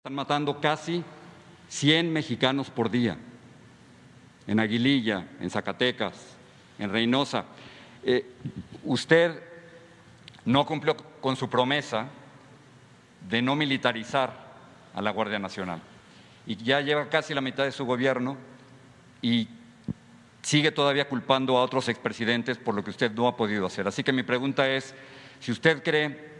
Están 0.00 0.14
matando 0.14 0.58
casi 0.62 1.04
100 1.68 2.10
mexicanos 2.10 2.70
por 2.70 2.90
día, 2.90 3.18
en 4.46 4.58
Aguililla, 4.58 5.28
en 5.38 5.50
Zacatecas, 5.50 6.38
en 6.78 6.90
Reynosa. 6.90 7.44
Eh, 8.02 8.24
usted 8.84 9.42
no 10.46 10.64
cumplió 10.64 10.96
con 10.96 11.36
su 11.36 11.50
promesa 11.50 12.08
de 13.28 13.42
no 13.42 13.54
militarizar 13.54 14.32
a 14.94 15.02
la 15.02 15.10
Guardia 15.10 15.38
Nacional. 15.38 15.82
Y 16.46 16.56
ya 16.56 16.80
lleva 16.80 17.10
casi 17.10 17.34
la 17.34 17.42
mitad 17.42 17.64
de 17.64 17.72
su 17.72 17.84
gobierno 17.84 18.38
y 19.20 19.48
sigue 20.40 20.72
todavía 20.72 21.10
culpando 21.10 21.58
a 21.58 21.62
otros 21.62 21.90
expresidentes 21.90 22.56
por 22.56 22.74
lo 22.74 22.82
que 22.82 22.88
usted 22.88 23.12
no 23.12 23.28
ha 23.28 23.36
podido 23.36 23.66
hacer. 23.66 23.86
Así 23.86 24.02
que 24.02 24.14
mi 24.14 24.22
pregunta 24.22 24.66
es, 24.66 24.94
si 25.40 25.52
usted 25.52 25.82
cree 25.82 26.30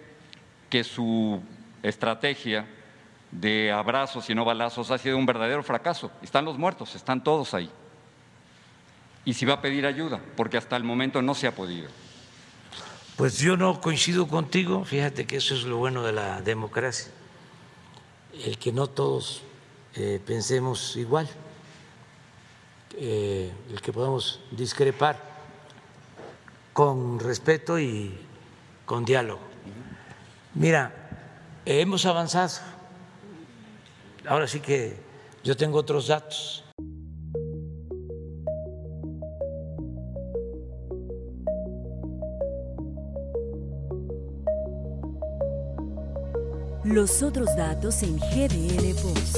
que 0.70 0.82
su 0.82 1.42
estrategia 1.82 2.64
de 3.30 3.70
abrazos 3.70 4.28
y 4.28 4.34
no 4.34 4.44
balazos 4.44 4.90
ha 4.90 4.98
sido 4.98 5.16
un 5.16 5.26
verdadero 5.26 5.62
fracaso. 5.62 6.10
Están 6.22 6.44
los 6.44 6.58
muertos, 6.58 6.94
están 6.94 7.22
todos 7.22 7.54
ahí. 7.54 7.70
Y 9.24 9.34
si 9.34 9.44
va 9.44 9.54
a 9.54 9.60
pedir 9.60 9.86
ayuda, 9.86 10.20
porque 10.36 10.56
hasta 10.56 10.76
el 10.76 10.84
momento 10.84 11.22
no 11.22 11.34
se 11.34 11.46
ha 11.46 11.54
podido. 11.54 11.88
Pues 13.16 13.38
yo 13.38 13.56
no 13.56 13.80
coincido 13.80 14.26
contigo, 14.26 14.84
fíjate 14.84 15.26
que 15.26 15.36
eso 15.36 15.54
es 15.54 15.64
lo 15.64 15.76
bueno 15.76 16.02
de 16.02 16.12
la 16.12 16.40
democracia, 16.40 17.12
el 18.44 18.56
que 18.58 18.72
no 18.72 18.86
todos 18.86 19.42
eh, 19.94 20.20
pensemos 20.24 20.96
igual, 20.96 21.28
eh, 22.96 23.52
el 23.70 23.80
que 23.82 23.92
podamos 23.92 24.40
discrepar 24.50 25.20
con 26.72 27.20
respeto 27.20 27.78
y 27.78 28.18
con 28.86 29.04
diálogo. 29.04 29.40
Mira, 30.54 30.92
hemos 31.66 32.06
avanzado 32.06 32.79
ahora 34.26 34.46
sí 34.46 34.60
que 34.60 34.96
yo 35.42 35.56
tengo 35.56 35.78
otros 35.78 36.08
datos. 36.08 36.64
Los 46.84 47.22
otros 47.22 47.54
datos 47.56 48.02
en 48.02 48.18
GDL 48.18 48.94
Post. 49.00 49.36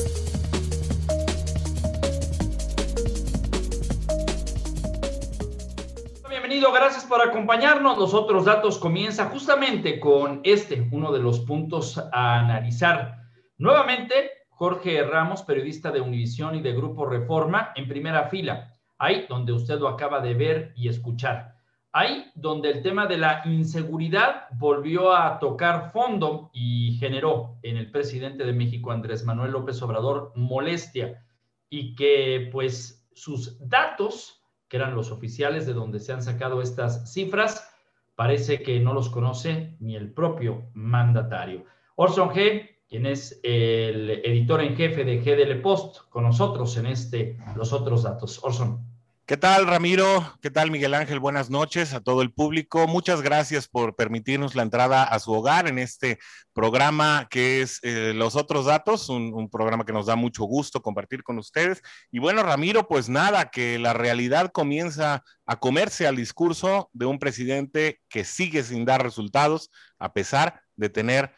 Bienvenido, 6.31 6.73
gracias 6.73 7.05
por 7.05 7.21
acompañarnos. 7.21 7.99
Los 7.99 8.15
otros 8.15 8.47
datos 8.47 8.79
comienza 8.79 9.27
justamente 9.27 10.01
con 10.01 10.41
este, 10.45 10.89
uno 10.93 11.13
de 11.13 11.19
los 11.19 11.41
puntos 11.41 11.99
a 11.99 12.41
analizar. 12.41 13.19
Nuevamente, 13.59 14.32
Jorge 14.63 15.03
Ramos, 15.03 15.43
periodista 15.43 15.91
de 15.91 16.01
Univisión 16.01 16.55
y 16.55 16.63
de 16.63 16.73
Grupo 16.73 17.05
Reforma, 17.05 17.73
en 17.75 17.89
primera 17.89 18.29
fila, 18.29 18.73
ahí 18.97 19.27
donde 19.29 19.53
usted 19.53 19.81
lo 19.81 19.89
acaba 19.89 20.21
de 20.21 20.35
ver 20.35 20.73
y 20.77 20.87
escuchar. 20.87 21.57
Ahí 21.91 22.31
donde 22.37 22.71
el 22.71 22.81
tema 22.81 23.09
de 23.09 23.19
la 23.19 23.43
inseguridad 23.45 24.47
volvió 24.53 25.17
a 25.17 25.41
tocar 25.41 25.91
fondo 25.91 26.49
y 26.53 26.97
generó 27.01 27.59
en 27.65 27.77
el 27.77 27.91
presidente 27.91 28.45
de 28.45 28.53
México, 28.53 28.93
Andrés 28.93 29.25
Manuel 29.25 29.51
López 29.51 29.83
Obrador, 29.83 30.31
molestia 30.37 31.27
y 31.69 31.97
que 31.97 32.49
pues 32.53 33.05
sus 33.13 33.59
datos, 33.69 34.45
que 34.69 34.77
eran 34.77 34.95
los 34.95 35.11
oficiales 35.11 35.67
de 35.67 35.73
donde 35.73 35.99
se 35.99 36.13
han 36.13 36.23
sacado 36.23 36.63
estas 36.63 37.13
cifras, 37.13 37.69
parece 38.15 38.63
que 38.63 38.79
no 38.79 38.95
los 38.95 39.09
conoce 39.09 39.75
ni 39.81 39.97
el 39.97 40.13
propio 40.13 40.71
mandatario. 40.73 41.65
Orson 41.97 42.31
G 42.31 42.72
quien 42.93 43.07
es 43.07 43.41
el 43.43 44.11
editor 44.11 44.61
en 44.61 44.77
jefe 44.77 45.03
de 45.03 45.17
GDL 45.17 45.63
Post, 45.63 46.11
con 46.11 46.25
nosotros 46.25 46.77
en 46.77 46.85
este 46.85 47.39
Los 47.57 47.73
Otros 47.73 48.03
Datos. 48.03 48.39
Orson. 48.43 48.85
¿Qué 49.25 49.39
tal, 49.39 49.67
Ramiro? 49.67 50.35
¿Qué 50.43 50.51
tal, 50.51 50.71
Miguel 50.71 50.93
Ángel? 50.93 51.19
Buenas 51.19 51.49
noches 51.49 51.95
a 51.95 52.03
todo 52.03 52.21
el 52.21 52.35
público. 52.35 52.87
Muchas 52.87 53.23
gracias 53.23 53.67
por 53.67 53.97
permitirnos 53.97 54.55
la 54.55 54.63
entrada 54.63 55.05
a 55.05 55.19
su 55.21 55.33
hogar 55.33 55.69
en 55.69 55.79
este 55.79 56.19
programa 56.53 57.29
que 57.31 57.63
es 57.63 57.81
eh, 57.83 58.13
Los 58.15 58.37
Otros 58.37 58.67
Datos, 58.67 59.09
un, 59.09 59.33
un, 59.33 59.49
programa 59.49 59.87
que 59.87 59.95
nos 59.95 60.05
da 60.05 60.15
mucho 60.15 60.45
gusto 60.45 60.83
compartir 60.83 61.23
con 61.23 61.39
ustedes. 61.39 61.81
Y 62.11 62.19
bueno, 62.19 62.43
Ramiro, 62.43 62.89
pues 62.89 63.09
nada, 63.09 63.49
que 63.49 63.79
la 63.79 63.95
realidad 63.95 64.53
comienza 64.53 65.25
a 65.47 65.59
comerse 65.59 66.07
al 66.07 66.17
discurso 66.17 66.91
de 66.93 67.07
un 67.07 67.19
presidente 67.19 68.03
que 68.11 68.25
sigue 68.25 68.63
sin 68.63 68.85
dar 68.85 69.03
resultados, 69.03 69.71
a 69.99 70.13
pesar 70.13 70.61
de 70.77 70.91
tener 70.91 71.33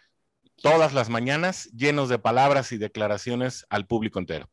todas 0.63 0.93
las 0.93 1.11
mañanas 1.11 1.67
llenos 1.73 2.09
de 2.09 2.19
palabras 2.19 2.73
y 2.73 2.79
declaraciones 2.79 3.67
al 3.71 3.87
público 3.87 4.19
entero. 4.19 4.49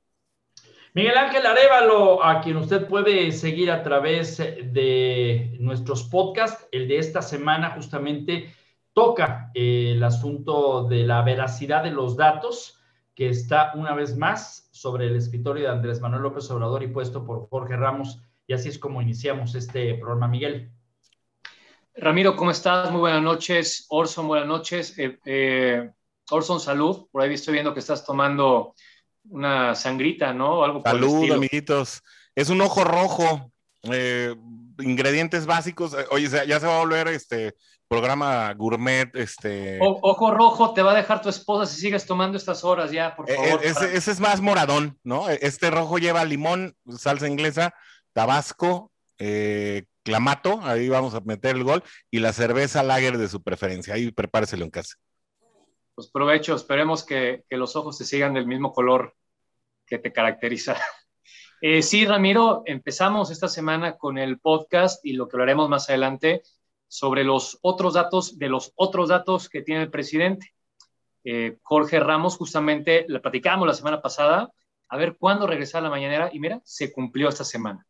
Miguel 0.94 1.18
Ángel 1.18 1.46
Arevalo, 1.46 2.22
a 2.24 2.42
quien 2.42 2.58
usted 2.58 2.86
puede 2.88 3.32
seguir 3.32 3.72
a 3.72 3.82
través 3.82 4.38
de 4.38 5.56
nuestros 5.60 6.04
podcasts, 6.04 6.68
el 6.74 6.90
de 6.90 6.98
esta 6.98 7.22
semana 7.22 7.72
justamente 7.72 8.54
toca 8.94 9.52
el 9.54 10.04
asunto 10.04 10.84
de 10.84 11.04
la 11.04 11.22
veracidad 11.22 11.84
de 11.84 11.92
los 11.92 12.18
datos 12.18 12.78
que 13.16 13.30
está 13.30 13.72
una 13.76 13.94
vez 13.94 14.18
más 14.18 14.70
sobre 14.72 15.08
el 15.08 15.16
escritorio 15.16 15.64
de 15.64 15.72
Andrés 15.72 16.02
Manuel 16.02 16.24
López 16.24 16.50
Obrador 16.52 16.84
y 16.84 16.88
puesto 16.88 17.26
por 17.26 17.48
Jorge 17.50 17.78
Ramos. 17.78 18.22
Y 18.48 18.54
así 18.54 18.68
es 18.68 18.78
como 18.78 19.02
iniciamos 19.02 19.56
este 19.56 19.94
programa, 19.96 20.28
Miguel. 20.28 20.72
Ramiro, 21.96 22.36
¿cómo 22.36 22.52
estás? 22.52 22.90
Muy 22.92 23.02
buenas 23.02 23.22
noches. 23.22 23.86
Orson, 23.90 24.28
buenas 24.28 24.48
noches. 24.48 24.98
Eh, 24.98 25.20
eh, 25.26 25.90
Orson, 26.30 26.60
salud. 26.60 27.08
Por 27.12 27.22
ahí 27.22 27.34
estoy 27.34 27.54
viendo 27.54 27.74
que 27.74 27.82
estás 27.82 28.06
tomando 28.06 28.76
una 29.30 29.76
sangrita, 29.76 30.34
¿no? 30.34 30.64
Algo 30.64 30.82
salud, 30.84 31.32
amiguitos. 31.32 32.02
Es 32.36 32.50
un 32.50 32.62
ojo 32.62 32.84
rojo. 32.84 33.52
Eh, 33.84 34.34
ingredientes 34.80 35.46
básicos. 35.46 35.96
Oye, 36.12 36.30
ya 36.30 36.60
se 36.60 36.68
va 36.68 36.78
a 36.78 36.80
volver 36.80 37.10
este 37.10 37.56
programa 37.88 38.54
gourmet. 38.54 39.14
Este... 39.16 39.78
ojo 39.82 40.32
rojo 40.32 40.74
te 40.74 40.82
va 40.82 40.92
a 40.94 40.96
dejar 40.96 41.22
tu 41.22 41.28
esposa 41.28 41.72
si 41.72 41.82
sigues 41.82 42.06
tomando 42.06 42.38
estas 42.38 42.64
horas 42.64 42.90
ya, 42.92 43.14
por 43.18 43.30
favor. 43.30 43.60
ese, 43.66 43.98
ese, 43.98 44.12
es 44.12 44.20
más 44.22 44.40
moradón, 44.40 44.98
¿no? 45.04 45.28
Este 45.28 45.70
rojo 45.70 45.98
lleva 45.98 46.24
limón, 46.24 46.74
salsa 46.98 47.28
inglesa, 47.28 47.74
tabasco, 48.14 48.92
eh, 49.18 49.84
clamato, 50.04 50.60
ahí 50.64 50.90
vamos 50.90 51.14
a 51.16 51.22
meter 51.22 51.56
el 51.56 51.64
gol, 51.64 51.84
y 52.10 52.20
la 52.20 52.34
cerveza 52.34 52.84
lager 52.84 53.18
de 53.18 53.28
su 53.28 53.42
preferencia. 53.42 53.94
Ahí 53.94 54.12
prepáreselo 54.12 54.66
en 54.66 54.72
casa. 54.72 54.96
Pues 55.96 56.10
provecho, 56.10 56.56
esperemos 56.56 57.06
que, 57.06 57.44
los 57.50 57.76
ojos 57.76 57.98
te 57.98 58.06
sigan 58.06 58.34
del 58.34 58.48
mismo 58.48 58.74
color 58.74 59.16
que 59.86 59.98
te 59.98 60.12
caracteriza. 60.12 60.76
Eh, 61.64 61.84
sí, 61.84 62.08
Ramiro, 62.08 62.64
empezamos 62.66 63.30
esta 63.30 63.48
semana 63.48 63.96
con 63.96 64.18
el 64.18 64.40
podcast 64.40 65.06
y 65.06 65.14
lo 65.14 65.28
que 65.28 65.36
hablaremos 65.36 65.70
más 65.70 65.88
adelante 65.90 66.42
sobre 66.88 67.24
los 67.24 67.60
otros 67.62 67.94
datos, 67.94 68.40
de 68.40 68.50
los 68.50 68.74
otros 68.74 69.10
datos 69.10 69.48
que 69.48 69.62
tiene 69.62 69.84
el 69.84 69.92
presidente. 69.92 70.56
Eh, 71.24 71.60
Jorge 71.62 72.00
Ramos, 72.00 72.36
justamente, 72.36 73.06
le 73.08 73.20
platicamos 73.20 73.68
la 73.68 73.76
semana 73.76 74.02
pasada, 74.02 74.52
a 74.90 74.98
ver 74.98 75.18
cuándo 75.20 75.46
regresar 75.46 75.82
a 75.82 75.84
la 75.84 75.90
mañanera 75.92 76.32
y 76.34 76.40
mira, 76.40 76.62
se 76.64 76.92
cumplió 76.92 77.30
esta 77.30 77.44
semana. 77.44 77.86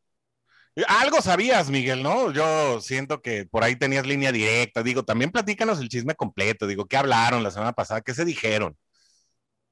Algo 0.88 1.22
sabías, 1.22 1.70
Miguel, 1.70 2.02
¿no? 2.02 2.32
Yo 2.32 2.80
siento 2.80 3.22
que 3.22 3.46
por 3.46 3.64
ahí 3.64 3.76
tenías 3.76 4.06
línea 4.06 4.32
directa. 4.32 4.84
Digo, 4.84 5.04
también 5.04 5.32
platícanos 5.32 5.80
el 5.80 5.90
chisme 5.90 6.16
completo. 6.16 6.66
Digo, 6.66 6.86
¿qué 6.86 6.96
hablaron 6.96 7.44
la 7.44 7.52
semana 7.52 7.74
pasada? 7.74 8.02
¿Qué 8.02 8.14
se 8.14 8.24
dijeron? 8.24 8.78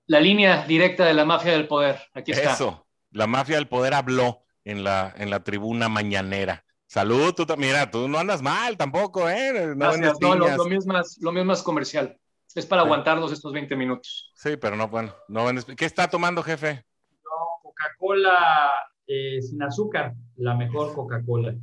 La 0.07 0.19
línea 0.19 0.65
directa 0.65 1.05
de 1.05 1.13
la 1.13 1.23
mafia 1.23 1.53
del 1.53 1.67
poder. 1.67 2.01
Aquí 2.13 2.31
está. 2.31 2.53
Eso, 2.53 2.85
la 3.11 3.27
mafia 3.27 3.55
del 3.55 3.69
poder 3.69 3.93
habló 3.93 4.43
en 4.65 4.83
la, 4.83 5.13
en 5.17 5.29
la 5.29 5.41
tribuna 5.43 5.87
mañanera. 5.87 6.65
Salud, 6.85 7.33
tú 7.33 7.45
mira, 7.55 7.89
tú 7.89 8.09
no 8.09 8.17
andas 8.17 8.41
mal 8.41 8.75
tampoco, 8.75 9.29
¿eh? 9.29 9.73
No, 9.75 9.95
no 9.95 10.35
lo, 10.35 10.57
lo, 10.57 10.65
mismo 10.65 10.97
es, 10.97 11.17
lo 11.21 11.31
mismo 11.31 11.53
es 11.53 11.61
comercial. 11.61 12.19
Es 12.55 12.65
para 12.65 12.81
aguantarnos 12.81 13.31
estos 13.31 13.53
20 13.53 13.75
minutos. 13.75 14.31
Sí, 14.33 14.57
pero 14.57 14.75
no, 14.75 14.87
bueno, 14.87 15.15
no 15.27 15.45
¿Qué 15.77 15.85
está 15.85 16.09
tomando, 16.09 16.41
jefe? 16.41 16.83
No, 17.23 17.61
Coca-Cola 17.61 18.88
eh, 19.11 19.41
sin 19.41 19.59
azúcar, 19.63 20.13
la 20.35 20.55
mejor 20.55 20.93
Coca-Cola. 20.93 21.55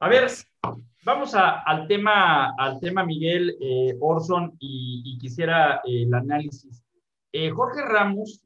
A 0.00 0.08
ver, 0.08 0.26
vamos 1.04 1.34
al, 1.34 1.86
tema, 1.86 2.54
al 2.56 2.80
tema 2.80 3.04
Miguel 3.04 3.54
eh, 3.60 3.94
Orson 4.00 4.56
y, 4.58 5.18
quisiera 5.18 5.82
eh, 5.84 6.04
el 6.04 6.14
análisis. 6.14 6.82
Jorge 7.52 7.82
Ramos, 7.82 8.40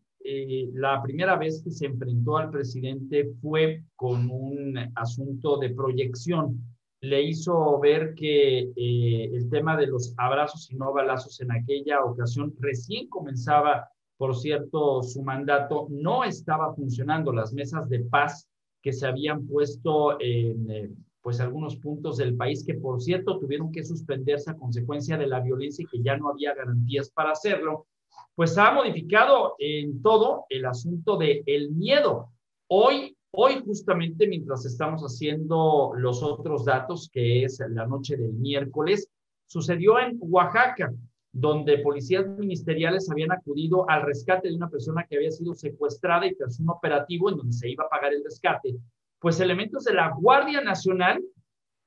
la 0.75 1.01
primera 1.03 1.37
vez 1.37 1.63
que 1.63 1.71
se 1.71 1.87
enfrentó 1.87 2.39
al 2.39 2.51
presidente 2.51 3.31
fue 3.41 3.85
con 3.95 4.29
un 4.29 4.77
asunto 4.97 5.59
de 5.59 5.71
proyección. 5.71 6.59
Le 7.03 7.23
hizo 7.23 7.79
ver 7.79 8.15
que 8.15 8.73
el 8.75 9.49
tema 9.51 9.77
de 9.77 9.87
los 9.87 10.15
abrazos 10.17 10.69
y 10.73 10.77
no 10.77 10.93
balazos 10.93 11.41
en 11.43 11.53
aquella 11.53 12.03
ocasión 12.03 12.55
recién 12.59 13.09
comenzaba 13.09 13.89
por 14.19 14.37
cierto, 14.37 15.03
su 15.03 15.23
mandato 15.23 15.87
no 15.91 16.25
estaba 16.25 16.75
funcionando. 16.75 17.33
Las 17.33 17.53
mesas 17.55 17.89
de 17.89 18.01
paz 18.01 18.49
que 18.83 18.93
se 18.93 19.07
habían 19.07 19.47
puesto 19.47 20.21
en 20.21 20.71
eh, 20.71 20.91
pues 21.23 21.41
algunos 21.41 21.77
puntos 21.77 22.17
del 22.17 22.37
país 22.37 22.65
que, 22.65 22.75
por 22.75 23.01
cierto, 23.01 23.39
tuvieron 23.39 23.71
que 23.71 23.85
suspenderse 23.85 24.51
a 24.51 24.57
consecuencia 24.57 25.17
de 25.17 25.27
la 25.27 25.41
violencia 25.41 25.85
y 25.85 25.87
que 25.87 26.03
ya 26.03 26.17
no 26.17 26.31
había 26.31 26.55
garantías 26.55 27.11
para 27.11 27.31
hacerlo, 27.31 27.87
pues 28.35 28.57
ha 28.59 28.73
modificado 28.73 29.55
en 29.59 30.03
todo 30.03 30.47
el 30.49 30.67
asunto 30.67 31.17
del 31.17 31.43
el 31.47 31.71
miedo. 31.71 32.33
Hoy, 32.69 33.17
hoy 33.31 33.63
justamente 33.65 34.27
mientras 34.27 34.65
estamos 34.65 35.03
haciendo 35.03 35.93
los 35.97 36.23
otros 36.23 36.65
datos, 36.65 37.09
que 37.13 37.45
es 37.45 37.61
la 37.69 37.87
noche 37.87 38.17
del 38.17 38.33
miércoles, 38.33 39.09
sucedió 39.47 39.99
en 39.99 40.19
Oaxaca, 40.21 40.93
donde 41.33 41.79
policías 41.79 42.27
ministeriales 42.27 43.11
habían 43.11 43.33
acudido 43.33 43.89
al 43.89 44.03
rescate 44.03 44.49
de 44.49 44.57
una 44.57 44.71
persona 44.71 45.07
que 45.09 45.17
había 45.17 45.31
sido 45.31 45.55
secuestrada 45.55 46.27
y 46.27 46.35
tras 46.35 46.59
un 46.59 46.71
operativo 46.71 47.31
en 47.31 47.37
donde 47.37 47.53
se 47.53 47.69
iba 47.71 47.85
a 47.85 47.89
pagar 47.89 48.13
el 48.13 48.25
rescate, 48.25 48.77
pues 49.21 49.41
elementos 49.41 49.85
de 49.85 49.95
la 49.95 50.15
Guardia 50.19 50.61
Nacional 50.61 51.23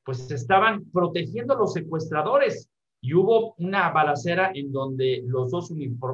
pues 0.03 0.29
estaban 0.31 0.89
protegiendo 0.91 1.53
a 1.53 1.57
los 1.57 1.73
secuestradores 1.73 2.69
y 3.01 3.13
hubo 3.13 3.55
una 3.57 3.89
balacera 3.89 4.51
en 4.53 4.71
donde 4.71 5.23
los 5.25 5.51
dos, 5.51 5.71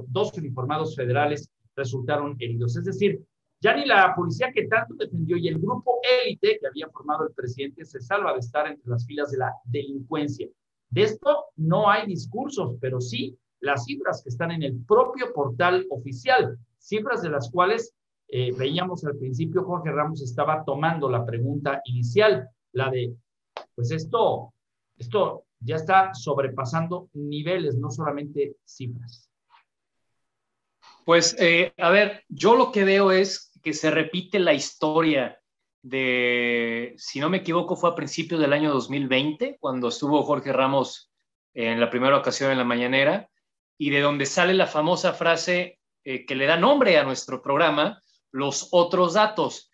dos 0.08 0.38
uniformados 0.38 0.96
federales 0.96 1.50
resultaron 1.76 2.36
heridos. 2.40 2.78
Es 2.78 2.86
decir, 2.86 3.22
ya 3.60 3.76
ni 3.76 3.86
la 3.86 4.14
policía 4.16 4.52
que 4.54 4.68
tanto 4.68 4.94
defendió 4.96 5.38
y 5.38 5.48
el 5.48 5.60
grupo 5.60 6.00
élite 6.24 6.60
que 6.60 6.68
había 6.68 6.90
formado 6.90 7.28
el 7.28 7.34
presidente 7.34 7.86
se 7.86 8.00
salva 8.00 8.34
de 8.34 8.40
estar 8.40 8.68
entre 8.68 8.90
las 8.90 9.06
filas 9.06 9.32
de 9.32 9.38
la 9.38 9.54
delincuencia. 9.66 10.48
De 10.89 11.04
esto 11.04 11.45
no 11.56 11.89
hay 11.89 12.06
discursos, 12.06 12.75
pero 12.80 13.01
sí 13.01 13.38
las 13.60 13.86
cifras 13.86 14.22
que 14.24 14.30
están 14.30 14.51
en 14.51 14.63
el 14.63 14.84
propio 14.86 15.34
portal 15.34 15.86
oficial, 15.89 16.57
cifras 16.78 17.22
de 17.22 17.30
las 17.30 17.50
cuales 17.50 17.94
eh, 18.30 18.51
veíamos 18.57 19.04
al 19.06 19.18
principio, 19.18 19.63
Jorge 19.63 19.92
Ramos 19.92 20.22
estaba 20.22 20.63
tomando 20.63 21.10
la 21.10 21.25
pregunta 21.25 21.81
inicial, 21.86 22.50
la 22.74 22.89
de, 22.89 23.16
pues 23.74 23.92
esto, 23.92 24.54
esto 24.98 25.45
ya 25.60 25.78
está 25.78 26.13
sobrepasando 26.13 27.10
niveles, 27.13 27.78
no 27.78 27.90
solamente 27.90 28.57
cifras. 28.66 29.30
Pues, 31.06 31.36
eh, 31.40 31.74
a 31.78 31.90
ver, 31.90 32.24
yo 32.28 32.56
lo 32.56 32.72
que 32.72 32.83
veo 32.83 33.12
es 33.12 33.54
que 33.63 33.74
se 33.74 33.90
repite 33.92 34.40
la 34.40 34.54
historia 34.54 35.40
de, 35.82 36.94
si 36.98 37.20
no 37.20 37.30
me 37.30 37.38
equivoco, 37.38 37.76
fue 37.76 37.90
a 37.90 37.96
principios 37.96 38.42
del 38.42 38.54
año 38.54 38.74
2020, 38.74 39.58
cuando 39.60 39.88
estuvo 39.88 40.24
Jorge 40.24 40.52
Ramos 40.54 41.12
en 41.54 41.80
la 41.80 41.90
primera 41.90 42.18
ocasión 42.18 42.52
en 42.52 42.58
la 42.58 42.64
mañanera, 42.64 43.30
y 43.78 43.90
de 43.90 44.02
donde 44.02 44.26
sale 44.26 44.54
la 44.54 44.68
famosa 44.68 45.14
frase 45.14 45.80
eh, 46.04 46.26
que 46.26 46.36
le 46.36 46.46
da 46.46 46.58
nombre 46.58 46.98
a 46.98 47.04
nuestro 47.04 47.42
programa, 47.42 48.02
los 48.32 48.70
otros 48.72 49.14
datos. 49.14 49.72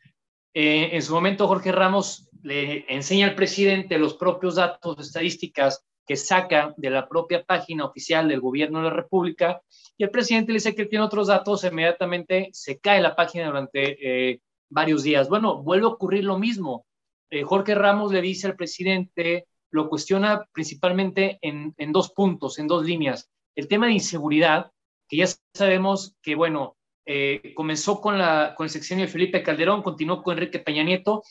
Eh, 0.54 0.90
en 0.94 1.02
su 1.02 1.14
momento, 1.14 1.48
Jorge 1.48 1.72
Ramos 1.72 2.30
le 2.44 2.86
enseña 2.94 3.28
al 3.28 3.36
presidente 3.36 3.98
los 3.98 4.16
propios 4.16 4.56
datos 4.56 5.00
estadísticas 5.00 5.86
que 6.06 6.16
saca 6.16 6.74
de 6.78 6.90
la 6.90 7.08
propia 7.08 7.44
página 7.44 7.86
oficial 7.86 8.28
del 8.28 8.42
gobierno 8.42 8.80
de 8.80 8.90
la 8.90 8.94
República 8.94 9.62
y 9.98 10.04
el 10.04 10.12
presidente 10.12 10.52
le 10.52 10.58
dice 10.58 10.76
que 10.76 10.86
tiene 10.86 11.06
otros 11.06 11.28
datos, 11.28 11.64
inmediatamente 11.64 12.50
se 12.52 12.80
cae 12.80 13.02
la 13.02 13.16
página 13.16 13.46
durante 13.46 14.32
eh, 14.32 14.42
varios 14.74 15.04
días. 15.04 15.30
Bueno, 15.30 15.62
vuelve 15.62 15.86
a 15.86 15.90
ocurrir 15.90 16.24
lo 16.24 16.38
mismo. 16.38 16.86
Eh, 17.30 17.44
Jorge 17.44 17.76
Ramos 17.76 18.12
le 18.12 18.22
dice 18.22 18.48
al 18.48 18.56
presidente, 18.56 19.48
lo 19.72 19.90
cuestiona 19.90 20.46
principalmente 20.52 21.40
en, 21.42 21.74
dos 21.92 22.12
puntos, 22.12 22.60
en 22.60 22.68
dos 22.68 22.86
líneas. 22.86 23.30
El 23.56 23.68
tema 23.68 23.88
de 23.88 23.94
inseguridad, 23.94 24.72
que 25.08 25.18
ya 25.18 25.26
sabemos 25.54 26.16
que, 26.22 26.36
bueno, 26.36 26.76
eh, 27.06 27.54
comenzó 27.56 28.02
con, 28.02 28.18
la, 28.18 28.54
con 28.56 28.66
el 28.66 28.70
sexenio 28.70 29.06
de 29.06 29.12
Felipe 29.12 29.44
Calderón, 29.44 29.84
continuó 29.84 30.22
con 30.22 30.34
Enrique 30.34 30.60
Peña 30.60 30.84
Nieto 30.84 31.24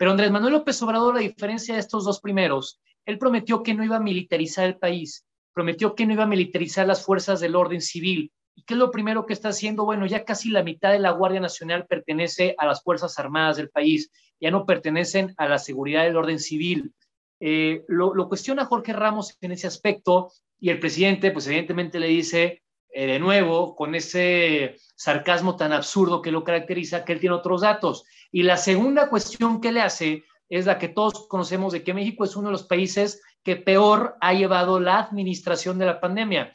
pero 0.00 0.12
Andrés 0.12 0.30
Manuel 0.30 0.54
López 0.54 0.80
Obrador, 0.80 1.18
a 1.18 1.20
diferencia 1.20 1.74
de 1.74 1.80
estos 1.80 2.06
dos 2.06 2.22
primeros, 2.22 2.80
él 3.04 3.18
prometió 3.18 3.62
que 3.62 3.74
no 3.74 3.84
iba 3.84 3.96
a 3.96 4.00
militarizar 4.00 4.64
el 4.64 4.78
país, 4.78 5.26
prometió 5.52 5.94
que 5.94 6.06
no 6.06 6.14
iba 6.14 6.22
a 6.22 6.26
militarizar 6.26 6.86
las 6.86 7.04
fuerzas 7.04 7.38
del 7.38 7.54
orden 7.54 7.82
civil. 7.82 8.32
¿Y 8.60 8.62
qué 8.64 8.74
es 8.74 8.78
lo 8.78 8.90
primero 8.90 9.24
que 9.24 9.32
está 9.32 9.48
haciendo? 9.48 9.86
Bueno, 9.86 10.04
ya 10.04 10.22
casi 10.22 10.50
la 10.50 10.62
mitad 10.62 10.92
de 10.92 10.98
la 10.98 11.12
Guardia 11.12 11.40
Nacional 11.40 11.86
pertenece 11.86 12.54
a 12.58 12.66
las 12.66 12.82
Fuerzas 12.82 13.18
Armadas 13.18 13.56
del 13.56 13.70
país, 13.70 14.10
ya 14.38 14.50
no 14.50 14.66
pertenecen 14.66 15.32
a 15.38 15.48
la 15.48 15.58
seguridad 15.58 16.04
del 16.04 16.18
orden 16.18 16.38
civil. 16.38 16.92
Eh, 17.40 17.84
lo, 17.88 18.28
cuestiona 18.28 18.66
Jorge 18.66 18.92
Ramos 18.92 19.34
en 19.40 19.52
ese 19.52 19.66
aspecto 19.66 20.30
y 20.60 20.68
el 20.68 20.78
presidente, 20.78 21.30
pues 21.30 21.46
evidentemente 21.46 21.98
le 21.98 22.08
dice 22.08 22.62
eh, 22.92 23.06
de 23.06 23.18
nuevo, 23.18 23.74
con 23.74 23.94
ese 23.94 24.76
sarcasmo 24.94 25.56
tan 25.56 25.72
absurdo 25.72 26.20
que 26.20 26.30
lo 26.30 26.44
caracteriza, 26.44 27.06
que 27.06 27.14
él 27.14 27.20
tiene 27.20 27.36
otros 27.36 27.62
datos. 27.62 28.04
Y 28.30 28.42
la 28.42 28.58
segunda 28.58 29.08
cuestión 29.08 29.62
que 29.62 29.72
le 29.72 29.80
hace 29.80 30.24
es 30.50 30.66
la 30.66 30.78
que 30.78 30.88
todos 30.88 31.26
conocemos 31.28 31.72
de 31.72 31.82
que 31.82 31.94
México 31.94 32.24
es 32.24 32.36
uno 32.36 32.48
de 32.48 32.52
los 32.52 32.64
países 32.64 33.22
que 33.42 33.56
peor 33.56 34.16
ha 34.20 34.34
llevado 34.34 34.80
la 34.80 34.98
administración 34.98 35.78
de 35.78 35.86
la 35.86 35.98
pandemia. 35.98 36.52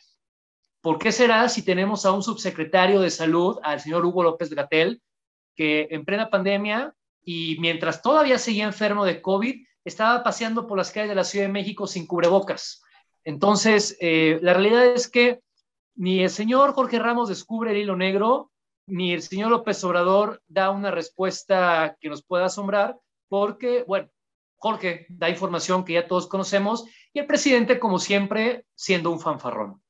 ¿Por 0.85 0.99
qué 0.99 1.11
será 1.11 1.49
si 1.49 1.63
tenemos 1.63 2.05
a 2.05 2.11
un 2.11 2.21
subsecretario 2.21 3.01
de 3.01 3.09
salud, 3.09 3.57
al 3.63 3.79
señor 3.79 4.05
Hugo 4.05 4.21
López 4.21 4.51
Gatel, 4.51 5.01
que 5.55 5.87
en 5.89 6.05
plena 6.05 6.29
pandemia 6.29 6.93
y 7.23 7.57
mientras 7.59 8.03
todavía 8.03 8.37
seguía 8.37 8.65
enfermo 8.65 9.03
de 9.03 9.19
COVID, 9.19 9.65
estaba 9.83 10.21
paseando 10.21 10.67
por 10.67 10.77
las 10.77 10.91
calles 10.91 11.09
de 11.09 11.15
la 11.15 11.23
Ciudad 11.23 11.47
de 11.47 11.51
México 11.51 11.87
sin 11.87 12.05
cubrebocas? 12.05 12.83
Entonces, 13.23 13.97
eh, 13.99 14.37
la 14.43 14.53
realidad 14.53 14.85
es 14.85 15.09
que 15.09 15.39
ni 15.95 16.19
el 16.19 16.29
señor 16.29 16.73
Jorge 16.73 16.99
Ramos 16.99 17.29
descubre 17.29 17.71
el 17.71 17.77
hilo 17.77 17.95
negro, 17.95 18.51
ni 18.85 19.11
el 19.11 19.23
señor 19.23 19.49
López 19.49 19.83
Obrador 19.83 20.43
da 20.47 20.69
una 20.69 20.91
respuesta 20.91 21.97
que 21.99 22.09
nos 22.09 22.23
pueda 22.23 22.45
asombrar, 22.45 22.95
porque, 23.27 23.83
bueno, 23.88 24.07
Jorge 24.57 25.07
da 25.09 25.31
información 25.31 25.83
que 25.83 25.93
ya 25.93 26.07
todos 26.07 26.27
conocemos 26.27 26.85
y 27.11 27.17
el 27.17 27.25
presidente, 27.25 27.79
como 27.79 27.97
siempre, 27.97 28.67
siendo 28.75 29.09
un 29.09 29.19
fanfarrón. 29.19 29.81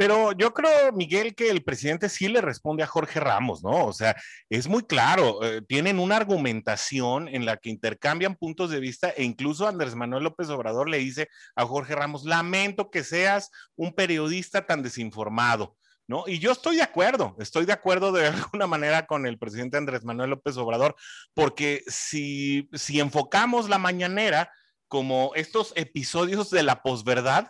Pero 0.00 0.32
yo 0.32 0.54
creo, 0.54 0.92
Miguel, 0.92 1.34
que 1.34 1.50
el 1.50 1.62
presidente 1.62 2.08
sí 2.08 2.26
le 2.26 2.40
responde 2.40 2.82
a 2.82 2.86
Jorge 2.86 3.20
Ramos, 3.20 3.62
¿no? 3.62 3.84
O 3.84 3.92
sea, 3.92 4.16
es 4.48 4.66
muy 4.66 4.82
claro, 4.82 5.44
eh, 5.44 5.60
tienen 5.60 5.98
una 5.98 6.16
argumentación 6.16 7.28
en 7.28 7.44
la 7.44 7.58
que 7.58 7.68
intercambian 7.68 8.34
puntos 8.34 8.70
de 8.70 8.80
vista 8.80 9.10
e 9.10 9.24
incluso 9.24 9.68
Andrés 9.68 9.94
Manuel 9.94 10.24
López 10.24 10.48
Obrador 10.48 10.88
le 10.88 10.96
dice 10.96 11.28
a 11.54 11.66
Jorge 11.66 11.94
Ramos, 11.94 12.24
lamento 12.24 12.90
que 12.90 13.04
seas 13.04 13.50
un 13.76 13.92
periodista 13.92 14.64
tan 14.64 14.82
desinformado. 14.82 15.76
¿No? 16.08 16.24
Y 16.26 16.38
yo 16.38 16.52
estoy 16.52 16.76
de 16.76 16.82
acuerdo, 16.82 17.36
estoy 17.38 17.66
de 17.66 17.74
acuerdo 17.74 18.10
de 18.10 18.26
alguna 18.28 18.66
manera 18.66 19.04
con 19.04 19.26
el 19.26 19.38
presidente 19.38 19.76
Andrés 19.76 20.02
Manuel 20.02 20.30
López 20.30 20.56
Obrador, 20.56 20.96
porque 21.34 21.84
si, 21.88 22.70
si 22.72 23.00
enfocamos 23.00 23.68
la 23.68 23.76
mañanera 23.76 24.50
como 24.88 25.32
estos 25.34 25.74
episodios 25.76 26.48
de 26.48 26.62
la 26.62 26.82
posverdad, 26.82 27.48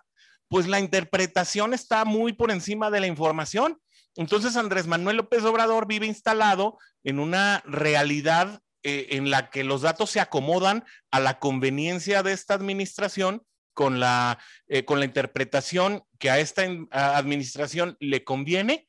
pues 0.51 0.67
la 0.67 0.81
interpretación 0.81 1.73
está 1.73 2.05
muy 2.05 2.33
por 2.33 2.51
encima 2.51 2.91
de 2.91 2.99
la 2.99 3.07
información. 3.07 3.81
Entonces 4.17 4.57
Andrés 4.57 4.89
Manuel 4.89 5.19
López 5.19 5.45
Obrador 5.45 5.87
vive 5.87 6.07
instalado 6.07 6.77
en 7.05 7.21
una 7.21 7.63
realidad 7.65 8.61
eh, 8.83 9.07
en 9.11 9.31
la 9.31 9.49
que 9.49 9.63
los 9.63 9.83
datos 9.83 10.11
se 10.11 10.19
acomodan 10.19 10.85
a 11.13 11.21
la 11.21 11.39
conveniencia 11.39 12.25
de 12.25 12.33
esta 12.33 12.55
administración 12.55 13.43
con 13.75 14.01
la, 14.01 14.41
eh, 14.67 14.85
con 14.85 14.99
la 14.99 15.05
interpretación 15.05 16.03
que 16.19 16.31
a 16.31 16.41
esta 16.41 16.65
administración 16.91 17.97
le 18.01 18.25
conviene 18.25 18.89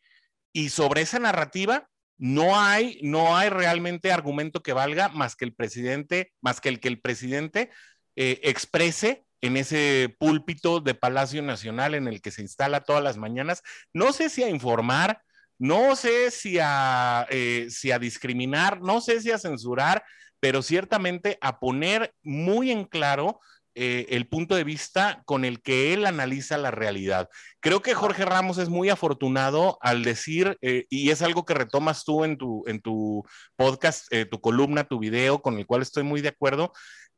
y 0.52 0.70
sobre 0.70 1.02
esa 1.02 1.20
narrativa 1.20 1.88
no 2.18 2.60
hay, 2.60 3.00
no 3.04 3.38
hay 3.38 3.50
realmente 3.50 4.12
argumento 4.12 4.64
que 4.64 4.74
valga 4.74 5.10
más 5.10 5.36
que 5.36 5.46
el 5.46 5.54
presidente, 5.54 6.34
más 6.42 6.60
que 6.60 6.70
el 6.70 6.80
que 6.80 6.88
el 6.88 7.00
presidente 7.00 7.70
eh, 8.16 8.40
exprese 8.44 9.26
en 9.42 9.58
ese 9.58 10.16
púlpito 10.20 10.80
de 10.80 10.94
Palacio 10.94 11.42
Nacional 11.42 11.96
en 11.96 12.08
el 12.08 12.22
que 12.22 12.32
se 12.32 12.44
instala 12.44 12.82
todas 12.82 13.04
las 13.04 13.18
mañanas. 13.18 13.64
No 13.94 14.14
sé 14.14 14.30
si 14.30 14.44
a 14.44 14.50
informar, 14.50 15.22
no 15.58 15.96
sé 15.96 16.32
si 16.32 16.60
a, 16.62 17.28
eh, 17.30 17.68
si 17.70 17.92
a 17.92 18.00
discriminar, 18.00 18.82
no 18.82 19.02
sé 19.02 19.20
si 19.20 19.32
a 19.32 19.40
censurar, 19.40 20.04
pero 20.40 20.62
ciertamente 20.62 21.38
a 21.42 21.60
poner 21.60 22.14
muy 22.24 22.72
en 22.72 22.86
claro 22.86 23.40
eh, 23.74 24.08
el 24.10 24.28
punto 24.28 24.56
de 24.56 24.64
vista 24.64 25.24
con 25.26 25.46
el 25.46 25.62
que 25.62 25.94
él 25.94 26.06
analiza 26.06 26.58
la 26.58 26.72
realidad. 26.72 27.30
Creo 27.62 27.82
que 27.82 27.94
Jorge 27.94 28.26
Ramos 28.26 28.58
es 28.58 28.70
muy 28.70 28.90
afortunado 28.90 29.78
al 29.82 30.04
decir, 30.04 30.58
eh, 30.62 30.86
y 30.90 31.10
es 31.10 31.22
algo 31.22 31.46
que 31.46 31.54
retomas 31.54 32.04
tú 32.04 32.26
en 32.26 32.38
tu, 32.38 32.64
en 32.68 32.82
tu 32.82 33.24
podcast, 33.56 34.08
tu 34.30 34.42
columna, 34.42 34.84
tu 34.84 35.00
video, 35.00 35.42
con 35.42 35.58
el 35.58 35.66
cual 35.66 35.84
estoy 35.84 36.04
muy 36.04 36.22
de 36.22 36.30
acuerdo, 36.30 36.74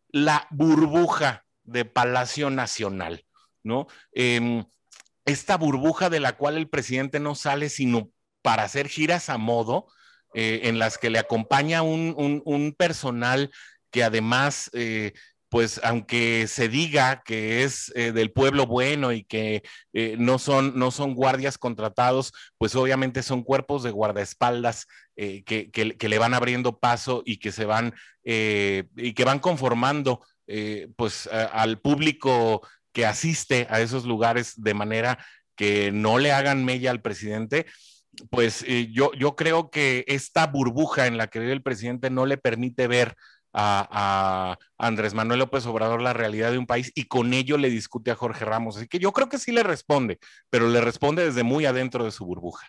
la 0.10 0.48
burbuja 0.52 1.44
de 1.64 1.86
Palacio 1.86 2.50
Nacional, 2.50 3.26
¿no? 3.64 3.88
Em, 4.12 4.66
esta 5.26 5.58
burbuja 5.58 6.10
de 6.10 6.20
la 6.20 6.34
cual 6.34 6.58
el 6.58 6.70
presidente 6.70 7.20
no 7.20 7.36
sale 7.36 7.70
sino 7.70 8.10
para 8.42 8.64
hacer 8.64 8.90
giras 8.90 9.30
a 9.30 9.38
modo, 9.38 9.88
en 10.36 10.80
las 10.80 10.98
que 10.98 11.12
le 11.12 11.20
acompaña 11.20 11.84
un, 11.84 12.42
un 12.44 12.74
personal 12.74 13.52
que 13.92 14.04
además 14.04 14.72
pues 15.54 15.80
aunque 15.84 16.48
se 16.48 16.68
diga 16.68 17.22
que 17.24 17.64
es 17.64 17.92
eh, 17.94 18.12
del 18.12 18.32
pueblo 18.32 18.66
bueno 18.66 19.12
y 19.12 19.24
que 19.24 19.62
eh, 19.94 20.16
no, 20.18 20.40
son, 20.40 20.80
no 20.80 20.90
son 20.90 21.14
guardias 21.14 21.60
contratados, 21.60 22.34
pues 22.58 22.74
obviamente 22.76 23.22
son 23.22 23.44
cuerpos 23.44 23.84
de 23.84 23.92
guardaespaldas 23.92 24.88
eh, 25.16 25.44
que, 25.44 25.70
que, 25.70 26.10
le 26.10 26.18
van 26.18 26.34
abriendo 26.34 26.80
paso 26.80 27.22
y 27.24 27.38
que 27.38 27.52
se 27.52 27.66
van 27.66 27.94
y 28.24 29.14
que 29.14 29.26
van 29.26 29.38
conformando 29.38 30.26
pues 30.96 31.28
al 31.28 31.80
público 31.80 32.62
que 32.94 33.06
asiste 33.06 33.68
a 33.70 33.82
esos 33.82 34.06
lugares 34.06 34.54
de 34.62 34.74
manera 34.74 35.18
que 35.56 35.92
no 35.92 36.20
le 36.20 36.32
hagan 36.32 36.64
mella 36.64 36.92
al 36.92 37.02
presidente. 37.02 37.66
pues 38.30 38.64
eh, 38.68 38.90
yo, 38.92 39.12
yo 39.14 39.36
creo 39.36 39.72
que 39.72 40.06
esta 40.08 40.46
burbuja 40.48 41.08
en 41.08 41.18
la 41.18 41.28
que 41.28 41.40
vive 41.40 41.54
el 41.54 41.64
presidente 41.64 42.12
no 42.12 42.28
le 42.28 42.38
permite 42.38 42.88
ver 42.88 43.16
a, 43.54 44.58
Andrés 44.78 45.14
Manuel 45.14 45.40
López 45.40 45.66
Obrador 45.66 46.02
la 46.02 46.14
realidad 46.14 46.52
de 46.52 46.58
un 46.58 46.68
país 46.68 46.92
y 46.96 47.06
con 47.06 47.34
ello 47.34 47.58
le 47.58 47.70
discute 47.70 48.12
a 48.12 48.16
Jorge 48.16 48.46
Ramos. 48.46 48.78
Así 48.78 48.88
que 48.88 49.00
yo 49.00 49.12
creo 49.12 49.30
que 49.30 49.40
sí 49.40 49.52
le 49.52 49.64
responde, 49.64 50.20
pero 50.50 50.68
le 50.68 50.82
responde 50.82 51.26
desde 51.26 51.44
muy 51.44 51.66
adentro 51.66 52.04
de 52.06 52.12
su 52.12 52.26
burbuja. 52.26 52.68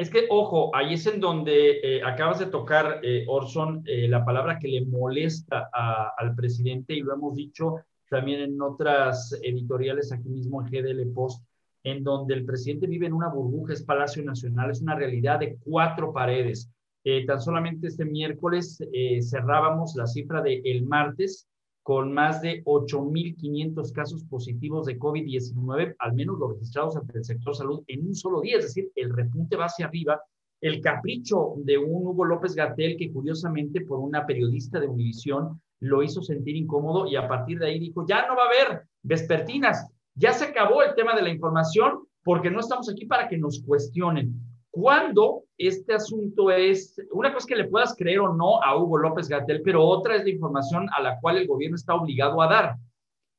Es 0.00 0.08
que, 0.08 0.24
ojo, 0.30 0.74
ahí 0.74 0.94
es 0.94 1.06
en 1.06 1.20
donde 1.20 1.72
eh, 1.82 2.02
acabas 2.02 2.38
de 2.38 2.46
tocar, 2.46 3.00
eh, 3.02 3.26
Orson, 3.28 3.82
eh, 3.84 4.08
la 4.08 4.24
palabra 4.24 4.58
que 4.58 4.66
le 4.66 4.86
molesta 4.86 5.68
al 6.16 6.34
presidente, 6.34 6.94
y 6.94 7.00
lo 7.00 7.12
hemos 7.12 7.34
dicho 7.34 7.74
también 8.08 8.40
en 8.40 8.62
otras 8.62 9.38
editoriales 9.42 10.10
aquí 10.10 10.30
mismo 10.30 10.62
en 10.62 10.68
GDL 10.68 11.12
Post, 11.12 11.44
en 11.84 12.02
donde 12.02 12.32
el 12.32 12.46
presidente 12.46 12.86
vive 12.86 13.08
en 13.08 13.12
una 13.12 13.28
burbuja, 13.28 13.74
es 13.74 13.82
Palacio 13.82 14.24
Nacional, 14.24 14.70
es 14.70 14.80
una 14.80 14.94
realidad 14.94 15.38
de 15.38 15.58
cuatro 15.62 16.14
paredes. 16.14 16.70
Eh, 17.04 17.26
tan 17.26 17.42
solamente 17.42 17.88
este 17.88 18.06
miércoles 18.06 18.78
cerrábamos 19.20 19.96
la 19.96 20.06
cifra 20.06 20.40
de 20.40 20.62
el 20.64 20.86
martes 20.86 21.46
con 21.82 22.12
más 22.12 22.42
de 22.42 22.62
8.500 22.64 23.92
casos 23.92 24.24
positivos 24.24 24.86
de 24.86 24.98
COVID-19, 24.98 25.96
al 25.98 26.12
menos 26.14 26.38
los 26.38 26.52
registrados 26.52 26.96
ante 26.96 27.18
el 27.18 27.24
sector 27.24 27.54
salud 27.56 27.82
en 27.86 28.06
un 28.06 28.14
solo 28.14 28.40
día, 28.40 28.58
es 28.58 28.64
decir, 28.64 28.90
el 28.94 29.12
repunte 29.12 29.56
va 29.56 29.66
hacia 29.66 29.86
arriba. 29.86 30.20
El 30.60 30.80
capricho 30.82 31.54
de 31.56 31.78
un 31.78 32.06
Hugo 32.06 32.24
López 32.24 32.54
Gatel 32.54 32.96
que 32.98 33.10
curiosamente 33.10 33.80
por 33.80 33.98
una 33.98 34.26
periodista 34.26 34.78
de 34.78 34.88
Univisión 34.88 35.60
lo 35.80 36.02
hizo 36.02 36.22
sentir 36.22 36.56
incómodo 36.56 37.06
y 37.06 37.16
a 37.16 37.26
partir 37.26 37.58
de 37.58 37.68
ahí 37.68 37.78
dijo, 37.78 38.04
ya 38.06 38.26
no 38.26 38.36
va 38.36 38.42
a 38.42 38.46
haber 38.46 38.82
vespertinas, 39.02 39.90
ya 40.14 40.34
se 40.34 40.44
acabó 40.44 40.82
el 40.82 40.94
tema 40.94 41.16
de 41.16 41.22
la 41.22 41.30
información 41.30 42.00
porque 42.22 42.50
no 42.50 42.60
estamos 42.60 42.90
aquí 42.90 43.06
para 43.06 43.26
que 43.26 43.38
nos 43.38 43.62
cuestionen. 43.62 44.49
Cuando 44.70 45.44
este 45.58 45.94
asunto 45.94 46.50
es, 46.50 46.96
una 47.10 47.34
cosa 47.34 47.46
que 47.48 47.56
le 47.56 47.68
puedas 47.68 47.96
creer 47.96 48.20
o 48.20 48.34
no 48.34 48.62
a 48.62 48.76
Hugo 48.76 48.98
López 48.98 49.28
Gatel, 49.28 49.62
pero 49.62 49.84
otra 49.84 50.16
es 50.16 50.24
la 50.24 50.30
información 50.30 50.88
a 50.96 51.02
la 51.02 51.18
cual 51.20 51.38
el 51.38 51.48
gobierno 51.48 51.74
está 51.74 51.94
obligado 51.94 52.40
a 52.40 52.46
dar. 52.46 52.76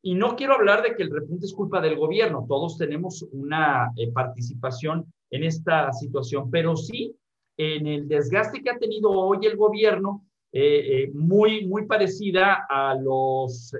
Y 0.03 0.15
no 0.15 0.35
quiero 0.35 0.55
hablar 0.55 0.81
de 0.81 0.95
que 0.95 1.03
el 1.03 1.11
repunte 1.11 1.45
es 1.45 1.53
culpa 1.53 1.79
del 1.79 1.95
gobierno, 1.95 2.45
todos 2.47 2.77
tenemos 2.77 3.25
una 3.31 3.91
eh, 3.95 4.11
participación 4.11 5.05
en 5.29 5.43
esta 5.43 5.93
situación, 5.93 6.51
pero 6.51 6.75
sí 6.75 7.15
en 7.55 7.87
el 7.87 8.07
desgaste 8.07 8.61
que 8.61 8.71
ha 8.71 8.77
tenido 8.77 9.11
hoy 9.11 9.45
el 9.45 9.55
gobierno, 9.55 10.25
eh, 10.51 11.03
eh, 11.03 11.11
muy, 11.13 11.65
muy 11.65 11.85
parecida 11.85 12.65
a 12.69 12.95
los, 12.95 13.73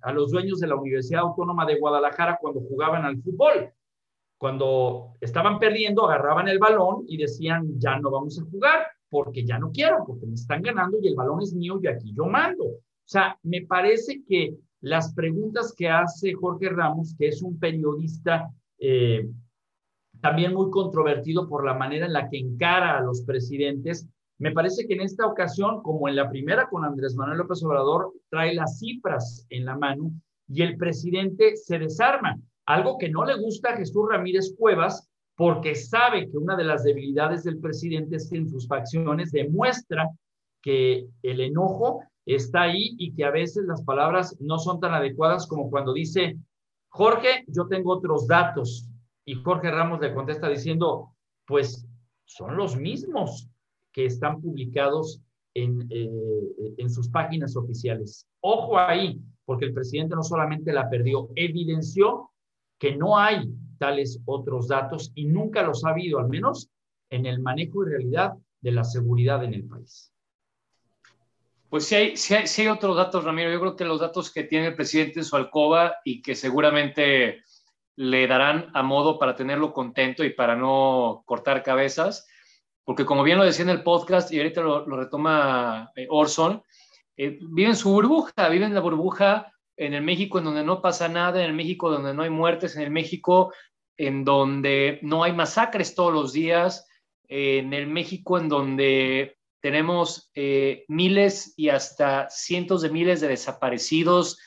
a 0.00 0.12
los 0.12 0.30
dueños 0.30 0.60
de 0.60 0.68
la 0.68 0.76
Universidad 0.76 1.22
Autónoma 1.22 1.66
de 1.66 1.78
Guadalajara 1.78 2.38
cuando 2.40 2.60
jugaban 2.60 3.04
al 3.04 3.20
fútbol 3.20 3.70
cuando 4.40 5.18
estaban 5.20 5.58
perdiendo, 5.58 6.06
agarraban 6.06 6.48
el 6.48 6.58
balón 6.58 7.04
y 7.06 7.18
decían, 7.18 7.78
ya 7.78 7.98
no 7.98 8.10
vamos 8.10 8.40
a 8.40 8.44
jugar 8.50 8.86
porque 9.10 9.44
ya 9.44 9.58
no 9.58 9.70
quiero, 9.70 10.02
porque 10.06 10.26
me 10.26 10.32
están 10.32 10.62
ganando 10.62 10.96
y 10.98 11.08
el 11.08 11.14
balón 11.14 11.42
es 11.42 11.52
mío 11.52 11.78
y 11.82 11.88
aquí 11.88 12.14
yo 12.14 12.24
mando. 12.24 12.64
O 12.64 12.80
sea, 13.04 13.38
me 13.42 13.66
parece 13.66 14.22
que 14.26 14.54
las 14.80 15.12
preguntas 15.12 15.74
que 15.76 15.90
hace 15.90 16.32
Jorge 16.32 16.70
Ramos, 16.70 17.14
que 17.18 17.28
es 17.28 17.42
un 17.42 17.58
periodista 17.58 18.50
eh, 18.78 19.28
también 20.22 20.54
muy 20.54 20.70
controvertido 20.70 21.46
por 21.46 21.62
la 21.62 21.74
manera 21.74 22.06
en 22.06 22.14
la 22.14 22.30
que 22.30 22.38
encara 22.38 22.96
a 22.96 23.02
los 23.02 23.20
presidentes, 23.20 24.08
me 24.38 24.52
parece 24.52 24.86
que 24.86 24.94
en 24.94 25.02
esta 25.02 25.26
ocasión, 25.26 25.82
como 25.82 26.08
en 26.08 26.16
la 26.16 26.30
primera 26.30 26.66
con 26.70 26.86
Andrés 26.86 27.14
Manuel 27.14 27.40
López 27.40 27.62
Obrador, 27.62 28.14
trae 28.30 28.54
las 28.54 28.78
cifras 28.78 29.46
en 29.50 29.66
la 29.66 29.76
mano 29.76 30.12
y 30.48 30.62
el 30.62 30.78
presidente 30.78 31.56
se 31.56 31.78
desarma 31.78 32.38
algo 32.72 32.98
que 32.98 33.08
no 33.08 33.24
le 33.24 33.36
gusta 33.36 33.70
a 33.70 33.76
Jesús 33.76 34.06
Ramírez 34.08 34.54
Cuevas 34.56 35.08
porque 35.36 35.74
sabe 35.74 36.30
que 36.30 36.36
una 36.38 36.56
de 36.56 36.64
las 36.64 36.84
debilidades 36.84 37.44
del 37.44 37.58
presidente 37.58 38.16
es 38.16 38.28
que 38.28 38.36
en 38.36 38.48
sus 38.48 38.68
facciones 38.68 39.32
demuestra 39.32 40.08
que 40.62 41.06
el 41.22 41.40
enojo 41.40 42.04
está 42.26 42.62
ahí 42.62 42.94
y 42.98 43.14
que 43.14 43.24
a 43.24 43.30
veces 43.30 43.64
las 43.66 43.82
palabras 43.82 44.36
no 44.40 44.58
son 44.58 44.78
tan 44.80 44.92
adecuadas 44.92 45.46
como 45.46 45.70
cuando 45.70 45.92
dice, 45.92 46.36
Jorge, 46.90 47.44
yo 47.48 47.66
tengo 47.66 47.92
otros 47.92 48.26
datos. 48.26 48.86
Y 49.24 49.34
Jorge 49.36 49.70
Ramos 49.70 50.00
le 50.00 50.14
contesta 50.14 50.48
diciendo, 50.48 51.14
pues 51.46 51.86
son 52.26 52.56
los 52.56 52.76
mismos 52.76 53.48
que 53.92 54.04
están 54.04 54.40
publicados 54.40 55.22
en, 55.54 55.86
eh, 55.90 56.74
en 56.76 56.90
sus 56.90 57.08
páginas 57.08 57.56
oficiales. 57.56 58.26
Ojo 58.40 58.78
ahí, 58.78 59.18
porque 59.44 59.64
el 59.64 59.72
presidente 59.72 60.14
no 60.14 60.22
solamente 60.22 60.72
la 60.72 60.88
perdió, 60.88 61.30
evidenció 61.34 62.29
que 62.80 62.96
no 62.96 63.18
hay 63.18 63.48
tales 63.78 64.20
otros 64.24 64.66
datos 64.66 65.12
y 65.14 65.26
nunca 65.26 65.62
los 65.62 65.84
ha 65.84 65.90
habido, 65.90 66.18
al 66.18 66.28
menos 66.28 66.70
en 67.10 67.26
el 67.26 67.40
manejo 67.40 67.84
y 67.84 67.90
realidad 67.90 68.32
de 68.60 68.72
la 68.72 68.84
seguridad 68.84 69.44
en 69.44 69.54
el 69.54 69.64
país. 69.64 70.12
Pues 71.68 71.86
sí 71.86 71.94
hay, 71.94 72.16
sí 72.16 72.34
hay, 72.34 72.68
otros 72.68 72.96
datos, 72.96 73.22
Ramiro. 73.22 73.52
Yo 73.52 73.60
creo 73.60 73.76
que 73.76 73.84
los 73.84 74.00
datos 74.00 74.32
que 74.32 74.42
tiene 74.44 74.68
el 74.68 74.74
presidente 74.74 75.20
en 75.20 75.24
su 75.24 75.36
alcoba 75.36 75.96
y 76.04 76.20
que 76.20 76.34
seguramente 76.34 77.44
le 77.96 78.26
darán 78.26 78.70
a 78.74 78.82
modo 78.82 79.18
para 79.18 79.36
tenerlo 79.36 79.72
contento 79.72 80.24
y 80.24 80.30
para 80.30 80.56
no 80.56 81.22
cortar 81.26 81.62
cabezas, 81.62 82.26
porque 82.82 83.04
como 83.04 83.22
bien 83.22 83.38
lo 83.38 83.44
decía 83.44 83.64
en 83.64 83.70
el 83.70 83.82
podcast 83.82 84.32
y 84.32 84.38
ahorita 84.38 84.62
lo, 84.62 84.96
retoma 84.96 85.92
eh, 85.94 86.06
Orson, 86.08 86.62
eh, 87.16 87.38
vive 87.40 87.68
en 87.68 87.76
su 87.76 87.92
burbuja, 87.92 88.48
vive 88.48 88.64
en 88.64 88.74
la 88.74 88.80
burbuja 88.80 89.52
en 89.80 89.94
el 89.94 90.02
México 90.02 90.38
en 90.38 90.44
donde 90.44 90.62
no 90.62 90.82
pasa 90.82 91.08
nada, 91.08 91.42
en 91.42 91.46
el 91.46 91.56
México 91.56 91.90
donde 91.90 92.12
no 92.12 92.22
hay 92.22 92.28
muertes, 92.28 92.76
en 92.76 92.82
el 92.82 92.90
México 92.90 93.52
en 93.96 94.24
donde 94.24 94.98
no 95.02 95.24
hay 95.24 95.32
masacres 95.32 95.94
todos 95.94 96.12
los 96.12 96.34
días, 96.34 96.86
en 97.28 97.72
el 97.72 97.86
México 97.86 98.38
en 98.38 98.50
donde 98.50 99.38
tenemos 99.60 100.30
eh, 100.34 100.84
miles 100.88 101.54
y 101.56 101.70
hasta 101.70 102.28
cientos 102.28 102.82
de 102.82 102.90
miles 102.90 103.22
de 103.22 103.28
desaparecidos, 103.28 104.38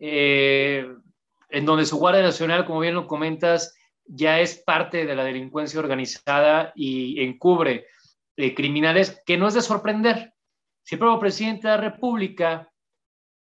eh, 0.00 0.92
en 1.50 1.66
donde 1.66 1.86
su 1.86 1.96
Guardia 1.96 2.22
Nacional, 2.22 2.64
como 2.64 2.80
bien 2.80 2.94
lo 2.94 3.06
comentas, 3.06 3.76
ya 4.04 4.40
es 4.40 4.56
parte 4.56 5.06
de 5.06 5.14
la 5.14 5.22
delincuencia 5.22 5.78
organizada 5.78 6.72
y 6.74 7.22
encubre 7.22 7.86
eh, 8.36 8.54
criminales, 8.56 9.22
que 9.24 9.36
no 9.36 9.46
es 9.46 9.54
de 9.54 9.62
sorprender. 9.62 10.32
Si 10.82 10.96
el 10.96 11.18
presidente 11.20 11.68
de 11.68 11.76
la 11.76 11.80
República 11.80 12.68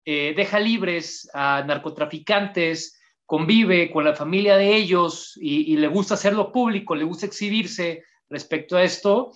eh, 0.05 0.35
deja 0.37 0.59
libres 0.59 1.29
a 1.35 1.63
narcotraficantes, 1.67 2.99
convive 3.27 3.91
con 3.91 4.05
la 4.05 4.15
familia 4.15 4.57
de 4.57 4.75
ellos 4.75 5.39
y, 5.41 5.77
le 5.77 5.89
gusta 5.89 6.15
hacerlo 6.15 6.51
público, 6.51 6.95
le 6.95 7.05
gusta 7.05 7.27
exhibirse 7.27 8.05
respecto 8.31 8.77
a 8.77 8.83
esto, 8.83 9.33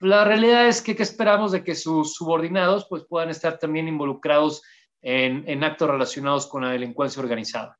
la 0.00 0.24
realidad 0.24 0.68
es 0.68 0.82
que 0.82 0.94
¿qué 0.94 1.02
esperamos 1.02 1.52
de 1.52 1.64
que 1.64 1.74
sus 1.74 2.14
subordinados 2.14 2.86
pues, 2.88 3.04
puedan 3.08 3.30
estar 3.30 3.58
también 3.58 3.88
involucrados 3.88 4.62
en, 5.04 5.64
actos 5.64 5.88
relacionados 5.88 6.46
con 6.46 6.62
la 6.62 6.70
delincuencia 6.70 7.22
organizada. 7.22 7.78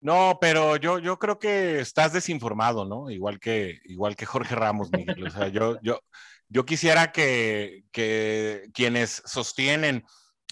No, 0.00 0.38
pero 0.40 0.76
yo, 0.76 0.98
yo 0.98 1.18
creo 1.18 1.38
que 1.38 1.80
estás 1.80 2.12
desinformado, 2.12 2.84
¿no? 2.84 3.10
Igual 3.10 3.40
que, 3.40 3.80
igual 3.84 4.14
que 4.14 4.26
Jorge 4.26 4.54
Ramos, 4.54 4.90
Miguel. 4.92 5.26
O 5.26 5.46
yo, 5.48 5.78
yo, 5.82 6.00
yo 6.48 6.64
quisiera 6.64 7.10
que, 7.10 7.84
que 7.90 8.68
quienes 8.72 9.22
sostienen 9.24 10.04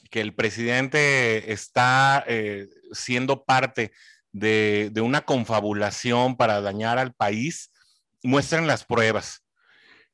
que 0.06 0.20
el 0.20 0.34
presidente 0.34 1.52
está 1.52 2.24
eh, 2.26 2.68
siendo 2.92 3.44
parte 3.44 3.92
de, 4.32 4.92
una 5.02 5.22
confabulación 5.22 6.36
para 6.36 6.60
dañar 6.60 6.98
al 6.98 7.14
país, 7.14 7.72
muestran 8.22 8.66
las 8.66 8.84
pruebas. 8.84 9.42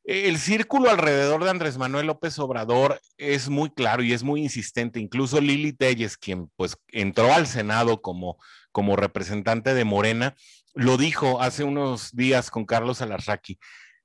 El 0.05 0.39
círculo 0.39 0.91
alrededor 0.91 1.45
de 1.45 1.51
Andrés 1.51 1.79
Manuel 1.79 2.07
López 2.07 2.39
Obrador 2.39 3.01
es 3.19 3.49
muy 3.49 3.71
claro 3.71 4.03
y 4.03 4.13
es 4.13 4.25
muy 4.25 4.43
insistente. 4.43 4.99
Incluso 4.99 5.41
Lili 5.41 5.73
Telles, 5.73 6.17
quien 6.17 6.49
pues 6.57 6.77
entró 6.89 7.33
al 7.33 7.47
Senado 7.47 8.03
como, 8.03 8.37
como 8.73 8.97
representante 8.97 9.75
de 9.75 9.85
Morena, 9.85 10.35
lo 10.75 10.97
dijo 10.97 11.41
hace 11.41 11.63
unos 11.63 12.15
días 12.17 12.51
con 12.51 12.65
Carlos 12.65 13.01
Alarraqui. 13.01 13.59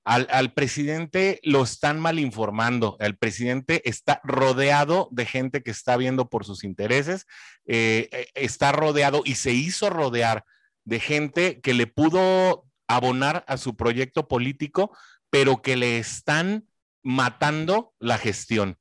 Al, 0.08 0.54
presidente 0.54 1.42
lo 1.44 1.64
están 1.64 2.00
mal 2.00 2.18
informando. 2.18 2.96
El 3.02 3.18
presidente 3.18 3.82
está 3.84 4.22
rodeado 4.24 5.10
de 5.12 5.26
gente 5.26 5.64
que 5.64 5.72
está 5.72 5.98
viendo 5.98 6.30
por 6.30 6.46
sus 6.46 6.64
intereses, 6.64 7.26
eh, 7.66 8.08
eh, 8.14 8.28
está 8.34 8.72
rodeado 8.72 9.22
y 9.26 9.36
se 9.36 9.52
hizo 9.52 9.90
rodear 9.90 10.46
de 10.86 11.02
gente 11.02 11.60
que 11.60 11.74
le 11.74 11.88
pudo 11.88 12.64
abonar 12.88 13.44
a 13.50 13.58
su 13.58 13.76
proyecto 13.76 14.30
político, 14.30 14.98
pero 15.30 15.62
que 15.62 15.76
le 15.76 15.98
están 15.98 16.70
matando 17.04 17.94
la 18.00 18.18
gestión. 18.18 18.78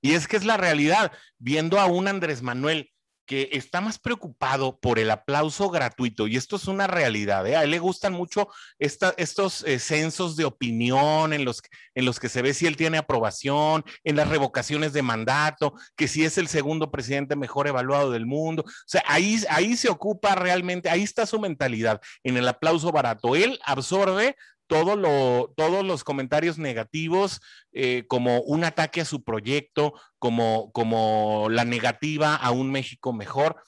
Y 0.00 0.14
es 0.14 0.26
que 0.26 0.36
es 0.36 0.44
la 0.44 0.56
realidad, 0.56 1.12
viendo 1.38 1.78
a 1.78 1.86
un 1.86 2.08
Andrés 2.08 2.42
Manuel 2.42 2.90
que 3.28 3.50
está 3.52 3.82
más 3.82 3.98
preocupado 3.98 4.80
por 4.80 4.98
el 4.98 5.10
aplauso 5.10 5.68
gratuito, 5.68 6.26
y 6.26 6.36
esto 6.36 6.56
es 6.56 6.66
una 6.66 6.86
realidad, 6.86 7.46
¿eh? 7.46 7.56
a 7.56 7.62
él 7.62 7.70
le 7.70 7.78
gustan 7.78 8.14
mucho 8.14 8.48
estos 8.78 9.64
eh, 9.64 9.78
censos 9.78 10.34
de 10.34 10.46
opinión 10.46 11.34
en 11.34 11.44
los, 11.44 11.60
que 11.60 12.28
se 12.30 12.40
ve 12.40 12.54
si 12.54 12.66
él 12.66 12.78
tiene 12.78 12.96
aprobación, 12.96 13.84
en 14.02 14.16
las 14.16 14.28
revocaciones 14.28 14.94
de 14.94 15.02
mandato, 15.02 15.74
que 15.94 16.08
si 16.08 16.24
es 16.24 16.38
el 16.38 16.48
segundo 16.48 16.90
presidente 16.90 17.36
mejor 17.36 17.68
evaluado 17.68 18.10
del 18.10 18.24
mundo. 18.24 18.64
O 18.66 18.72
sea, 18.86 19.04
ahí, 19.06 19.38
ahí 19.50 19.76
se 19.76 19.90
ocupa 19.90 20.34
realmente, 20.34 20.88
ahí 20.88 21.02
está 21.02 21.26
su 21.26 21.38
mentalidad, 21.38 22.00
en 22.24 22.38
el 22.38 22.48
aplauso 22.48 22.90
barato. 22.92 23.36
Él 23.36 23.60
absorbe 23.62 24.36
todo 24.68 24.96
lo, 24.96 25.52
todos 25.56 25.84
los 25.84 26.04
comentarios 26.04 26.58
negativos 26.58 27.40
eh, 27.72 28.04
como 28.06 28.40
un 28.42 28.62
ataque 28.62 29.00
a 29.00 29.04
su 29.04 29.24
proyecto, 29.24 29.94
como, 30.18 30.70
como 30.72 31.48
la 31.50 31.64
negativa 31.64 32.36
a 32.36 32.50
un 32.52 32.70
México 32.70 33.12
mejor. 33.12 33.60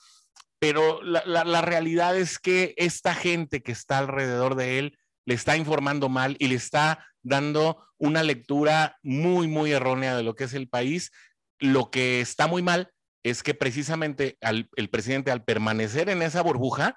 Pero 0.59 1.01
la, 1.01 1.23
la 1.25 1.61
realidad 1.61 2.15
es 2.15 2.37
que 2.37 2.73
esta 2.77 3.15
gente 3.15 3.61
que 3.61 3.71
está 3.71 3.97
alrededor 3.97 4.55
de 4.55 4.79
él 4.79 4.97
le 5.25 5.33
está 5.33 5.57
informando 5.57 6.07
mal 6.07 6.35
y 6.39 6.47
le 6.47 6.55
está 6.55 7.05
dando 7.23 7.83
una 7.97 8.23
lectura 8.23 8.97
muy, 9.01 9.47
muy 9.47 9.71
errónea 9.71 10.15
de 10.15 10.23
lo 10.23 10.35
que 10.35 10.45
es 10.45 10.53
el 10.53 10.69
país. 10.69 11.11
Lo 11.59 11.89
que 11.89 12.21
está 12.21 12.47
muy 12.47 12.61
mal 12.61 12.91
es 13.23 13.43
que 13.43 13.53
precisamente 13.53 14.37
el 14.41 14.89
presidente 14.89 15.31
al 15.31 15.43
permanecer 15.43 16.09
en 16.09 16.21
esa 16.21 16.41
burbuja, 16.41 16.95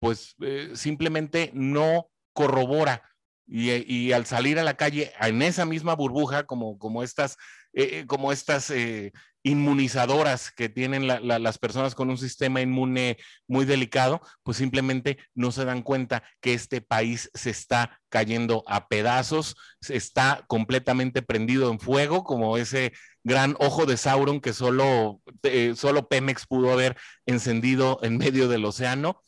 pues 0.00 0.34
eh, 0.40 0.70
simplemente 0.74 1.50
no 1.54 2.10
corrobora 2.32 3.09
y, 3.52 4.12
al 4.12 4.26
salir 4.26 4.60
a 4.60 4.64
la 4.64 4.76
calle 4.76 5.12
en 5.20 5.42
esa 5.42 5.64
misma 5.64 5.94
burbuja, 5.96 6.44
como, 6.44 6.78
como 6.78 7.02
estas, 7.02 7.36
eh, 7.72 8.04
como 8.06 8.30
estas 8.30 8.70
eh, 8.70 9.12
inmunizadoras 9.42 10.52
que 10.52 10.68
tienen 10.68 11.08
las 11.08 11.58
personas 11.58 11.96
con 11.96 12.10
un 12.10 12.18
sistema 12.18 12.60
inmune 12.60 13.16
muy 13.48 13.64
delicado, 13.64 14.20
pues 14.44 14.56
simplemente 14.56 15.18
no 15.34 15.50
se 15.50 15.64
dan 15.64 15.82
cuenta 15.82 16.22
que 16.40 16.54
este 16.54 16.80
país 16.80 17.28
se 17.34 17.50
está 17.50 18.00
cayendo 18.08 18.62
a 18.68 18.86
pedazos, 18.86 19.56
se 19.80 19.96
está 19.96 20.44
completamente 20.46 21.20
prendido 21.20 21.72
en 21.72 21.80
fuego, 21.80 22.22
como 22.22 22.56
ese 22.56 22.92
gran 23.24 23.56
ojo 23.58 23.84
de 23.84 23.96
Sauron 23.96 24.40
que 24.40 24.52
solo, 24.52 25.22
eh, 25.42 25.74
solo 25.74 26.08
Pemex 26.08 26.46
pudo 26.46 26.72
haber 26.72 26.96
encendido 27.26 27.98
en 28.02 28.16
medio 28.16 28.46
del 28.46 28.64
océano. 28.64 29.20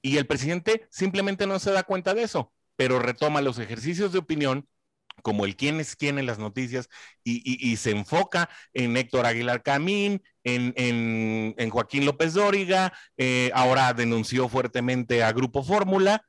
Y 0.00 0.18
el 0.18 0.26
presidente 0.26 0.86
simplemente 0.90 1.46
no 1.48 1.58
se 1.58 1.72
da 1.72 1.82
cuenta 1.82 2.14
de 2.14 2.22
eso 2.22 2.53
pero 2.76 2.98
retoma 2.98 3.40
los 3.40 3.58
ejercicios 3.58 4.12
de 4.12 4.18
opinión 4.18 4.68
como 5.22 5.44
el 5.44 5.56
quién 5.56 5.80
es 5.80 5.96
quién 5.96 6.18
en 6.18 6.26
las 6.26 6.38
noticias 6.38 6.88
y, 7.22 7.76
se 7.76 7.90
enfoca 7.90 8.48
en 8.72 8.96
Héctor 8.96 9.26
Aguilar 9.26 9.62
Camín, 9.62 10.22
en, 10.42 11.70
Joaquín 11.70 12.04
López 12.04 12.34
Dóriga, 12.34 12.92
eh, 13.16 13.50
ahora 13.54 13.94
denunció 13.94 14.48
fuertemente 14.48 15.22
a 15.22 15.32
Grupo 15.32 15.62
Fórmula, 15.62 16.22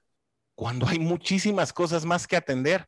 cuando 0.55 0.87
hay 0.87 0.99
muchísimas 0.99 1.73
cosas 1.73 2.05
más 2.05 2.27
que 2.27 2.37
atender. 2.37 2.87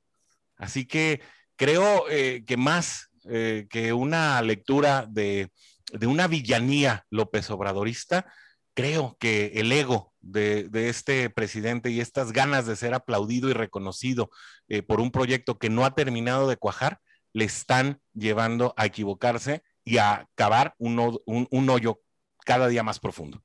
Así 0.56 0.86
que 0.86 1.22
creo 1.56 2.10
eh, 2.10 2.44
que 2.46 2.58
más 2.58 3.10
eh, 3.26 3.68
que 3.70 3.92
una 3.92 4.42
lectura 4.42 5.06
de, 5.10 5.52
de 5.92 6.08
una 6.08 6.28
villanía 6.28 7.06
López 7.10 7.50
Obradorista, 7.50 8.26
creo 8.74 9.18
que 9.20 9.54
el 9.56 9.72
ego 9.72 10.14
de, 10.28 10.70
este 10.90 11.30
presidente 11.30 11.90
y 11.90 12.00
estas 12.00 12.32
ganas 12.32 12.66
de 12.66 12.76
ser 12.76 12.94
aplaudido 12.94 13.50
y 13.50 13.54
reconocido 13.54 14.30
eh, 14.68 14.82
por 14.82 15.00
un 15.00 15.12
proyecto 15.12 15.58
que 15.58 15.70
no 15.70 15.86
ha 15.86 15.96
terminado 15.96 16.48
de 16.48 16.58
cuajar, 16.58 17.00
le 17.34 17.46
están 17.46 18.00
llevando 18.14 18.74
a 18.78 18.86
equivocarse 18.86 19.64
y 19.84 19.98
a 19.98 20.28
cavar 20.36 20.74
un, 20.78 21.20
un 21.26 21.70
hoyo 21.70 22.00
cada 22.46 22.68
día 22.68 22.84
más 22.84 23.00
profundo. 23.00 23.42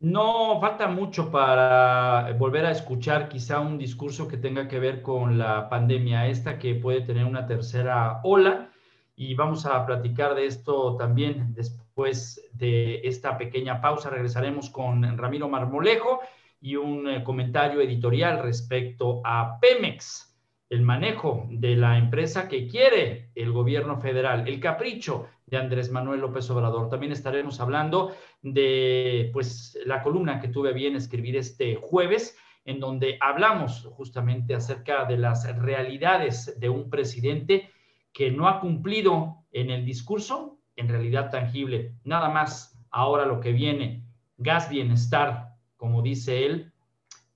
No 0.00 0.58
falta 0.60 0.88
mucho 0.88 1.30
para 1.30 2.32
volver 2.38 2.64
a 2.64 2.70
escuchar 2.70 3.28
quizá 3.28 3.60
un 3.60 3.76
discurso 3.76 4.26
que 4.26 4.38
tenga 4.38 4.66
que 4.66 4.78
ver 4.78 5.02
con 5.02 5.36
la 5.36 5.68
pandemia 5.68 6.26
esta 6.26 6.58
que 6.58 6.74
puede 6.74 7.02
tener 7.02 7.26
una 7.26 7.46
tercera 7.46 8.20
ola 8.24 8.70
y 9.14 9.34
vamos 9.34 9.66
a 9.66 9.84
platicar 9.84 10.34
de 10.34 10.46
esto 10.46 10.96
también 10.96 11.52
después 11.52 11.89
de 12.04 13.00
esta 13.04 13.36
pequeña 13.36 13.80
pausa. 13.80 14.10
Regresaremos 14.10 14.70
con 14.70 15.18
Ramiro 15.18 15.48
Marmolejo 15.48 16.20
y 16.60 16.76
un 16.76 17.08
eh, 17.08 17.24
comentario 17.24 17.80
editorial 17.80 18.42
respecto 18.42 19.20
a 19.24 19.58
Pemex, 19.60 20.36
el 20.68 20.82
manejo 20.82 21.46
de 21.50 21.76
la 21.76 21.98
empresa 21.98 22.48
que 22.48 22.66
quiere 22.66 23.30
el 23.34 23.50
gobierno 23.50 23.98
federal, 24.00 24.46
el 24.46 24.60
capricho 24.60 25.26
de 25.46 25.56
Andrés 25.56 25.90
Manuel 25.90 26.20
López 26.20 26.48
Obrador. 26.50 26.88
También 26.88 27.12
estaremos 27.12 27.60
hablando 27.60 28.12
de 28.42 29.30
pues 29.32 29.78
la 29.84 30.02
columna 30.02 30.40
que 30.40 30.48
tuve 30.48 30.72
bien 30.72 30.94
escribir 30.96 31.36
este 31.36 31.74
jueves 31.74 32.36
en 32.64 32.78
donde 32.78 33.18
hablamos 33.20 33.88
justamente 33.92 34.54
acerca 34.54 35.04
de 35.06 35.16
las 35.16 35.56
realidades 35.58 36.58
de 36.60 36.68
un 36.68 36.88
presidente 36.88 37.70
que 38.12 38.30
no 38.30 38.48
ha 38.48 38.60
cumplido 38.60 39.44
en 39.52 39.70
el 39.70 39.84
discurso, 39.84 40.59
en 40.80 40.88
realidad 40.88 41.30
tangible. 41.30 41.94
Nada 42.04 42.30
más 42.30 42.78
ahora 42.90 43.26
lo 43.26 43.38
que 43.38 43.52
viene, 43.52 44.02
gas 44.38 44.70
bienestar, 44.70 45.56
como 45.76 46.02
dice 46.02 46.46
él, 46.46 46.72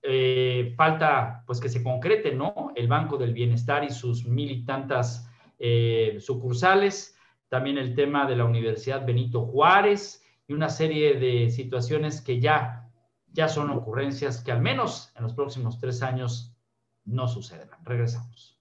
eh, 0.03 0.75
falta 0.77 1.45
pues 1.47 1.61
que 1.61 1.69
se 1.69 1.83
concrete, 1.83 2.35
¿no? 2.35 2.73
El 2.75 2.89
Banco 2.89 3.19
del 3.19 3.35
Bienestar 3.35 3.85
y 3.85 3.91
sus 3.91 4.27
mil 4.27 4.51
y 4.51 4.65
tantas 4.65 5.31
eh, 5.59 6.17
sucursales, 6.21 7.17
también 7.49 7.79
el 7.79 7.95
tema 7.95 8.27
de 8.27 8.37
la 8.37 8.47
Universidad 8.47 9.07
Benito 9.07 9.45
Juárez 9.47 10.25
y 10.49 10.55
una 10.55 10.71
serie 10.71 11.15
de 11.15 11.51
situaciones 11.51 12.23
que 12.23 12.41
ya, 12.41 12.91
ya 13.31 13.49
son 13.49 13.71
ocurrencias 13.71 14.43
que 14.43 14.53
al 14.53 14.61
menos 14.61 15.13
en 15.17 15.23
los 15.23 15.35
próximos 15.35 15.79
tres 15.79 16.03
años 16.03 16.57
no 17.05 17.29
sucederán. 17.29 17.85
Regresamos. 17.85 18.54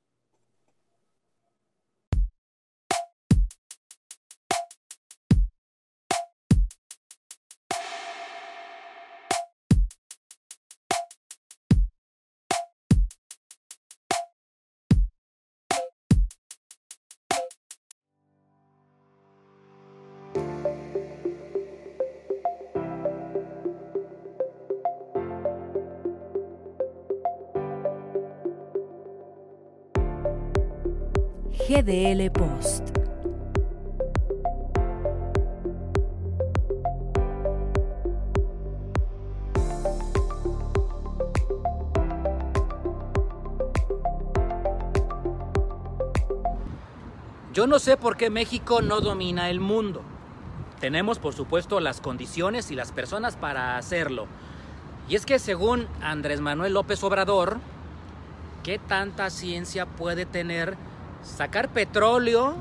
GDL 31.83 32.31
Post. 32.31 32.89
Yo 47.53 47.67
no 47.67 47.79
sé 47.79 47.97
por 47.97 48.15
qué 48.15 48.29
México 48.29 48.81
no 48.81 49.01
domina 49.01 49.49
el 49.49 49.59
mundo. 49.59 50.03
Tenemos, 50.79 51.19
por 51.19 51.33
supuesto, 51.33 51.81
las 51.81 51.99
condiciones 51.99 52.71
y 52.71 52.75
las 52.75 52.93
personas 52.93 53.35
para 53.35 53.77
hacerlo. 53.77 54.27
Y 55.09 55.15
es 55.15 55.25
que 55.25 55.37
según 55.37 55.87
Andrés 56.01 56.39
Manuel 56.39 56.73
López 56.73 57.03
Obrador, 57.03 57.57
¿qué 58.63 58.79
tanta 58.79 59.29
ciencia 59.29 59.85
puede 59.85 60.25
tener 60.25 60.77
Sacar 61.23 61.69
petróleo, 61.69 62.55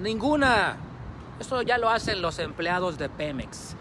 ninguna. 0.00 0.76
Eso 1.40 1.62
ya 1.62 1.78
lo 1.78 1.88
hacen 1.88 2.22
los 2.22 2.38
empleados 2.38 2.98
de 2.98 3.08
Pemex. 3.08 3.74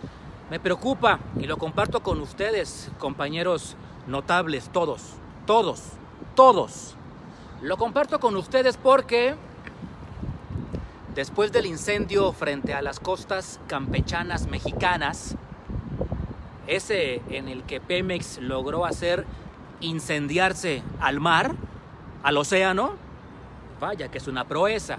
Me 0.49 0.59
preocupa 0.59 1.19
y 1.39 1.45
lo 1.45 1.57
comparto 1.57 2.01
con 2.01 2.21
ustedes, 2.21 2.89
compañeros 2.99 3.75
notables, 4.07 4.69
todos, 4.71 5.01
todos, 5.45 5.81
todos. 6.35 6.95
Lo 7.61 7.77
comparto 7.77 8.19
con 8.19 8.35
ustedes 8.35 8.77
porque 8.77 9.35
después 11.15 11.51
del 11.51 11.65
incendio 11.65 12.31
frente 12.31 12.73
a 12.73 12.81
las 12.81 12.99
costas 12.99 13.59
campechanas 13.67 14.47
mexicanas, 14.47 15.35
ese 16.67 17.21
en 17.29 17.47
el 17.47 17.63
que 17.63 17.81
Pemex 17.81 18.39
logró 18.39 18.85
hacer 18.85 19.25
incendiarse 19.79 20.83
al 20.99 21.19
mar, 21.19 21.55
al 22.23 22.37
océano, 22.37 23.04
Vaya 23.79 24.09
que 24.09 24.17
es 24.17 24.27
una 24.27 24.45
proeza. 24.45 24.97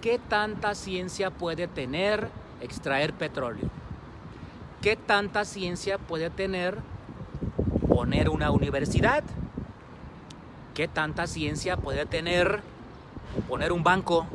¿Qué 0.00 0.18
tanta 0.18 0.74
ciencia 0.74 1.30
puede 1.30 1.68
tener 1.68 2.28
extraer 2.60 3.12
petróleo? 3.12 3.68
¿Qué 4.80 4.96
tanta 4.96 5.44
ciencia 5.44 5.98
puede 5.98 6.30
tener 6.30 6.78
poner 7.88 8.28
una 8.28 8.50
universidad? 8.50 9.22
¿Qué 10.74 10.88
tanta 10.88 11.26
ciencia 11.26 11.76
puede 11.76 12.06
tener 12.06 12.62
poner 13.48 13.72
un 13.72 13.82
banco? 13.82 14.26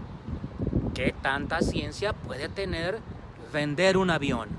¿Qué 0.94 1.14
tanta 1.22 1.62
ciencia 1.62 2.14
puede 2.14 2.50
tener 2.50 3.00
vender 3.52 3.98
un 3.98 4.10
avión? 4.10 4.50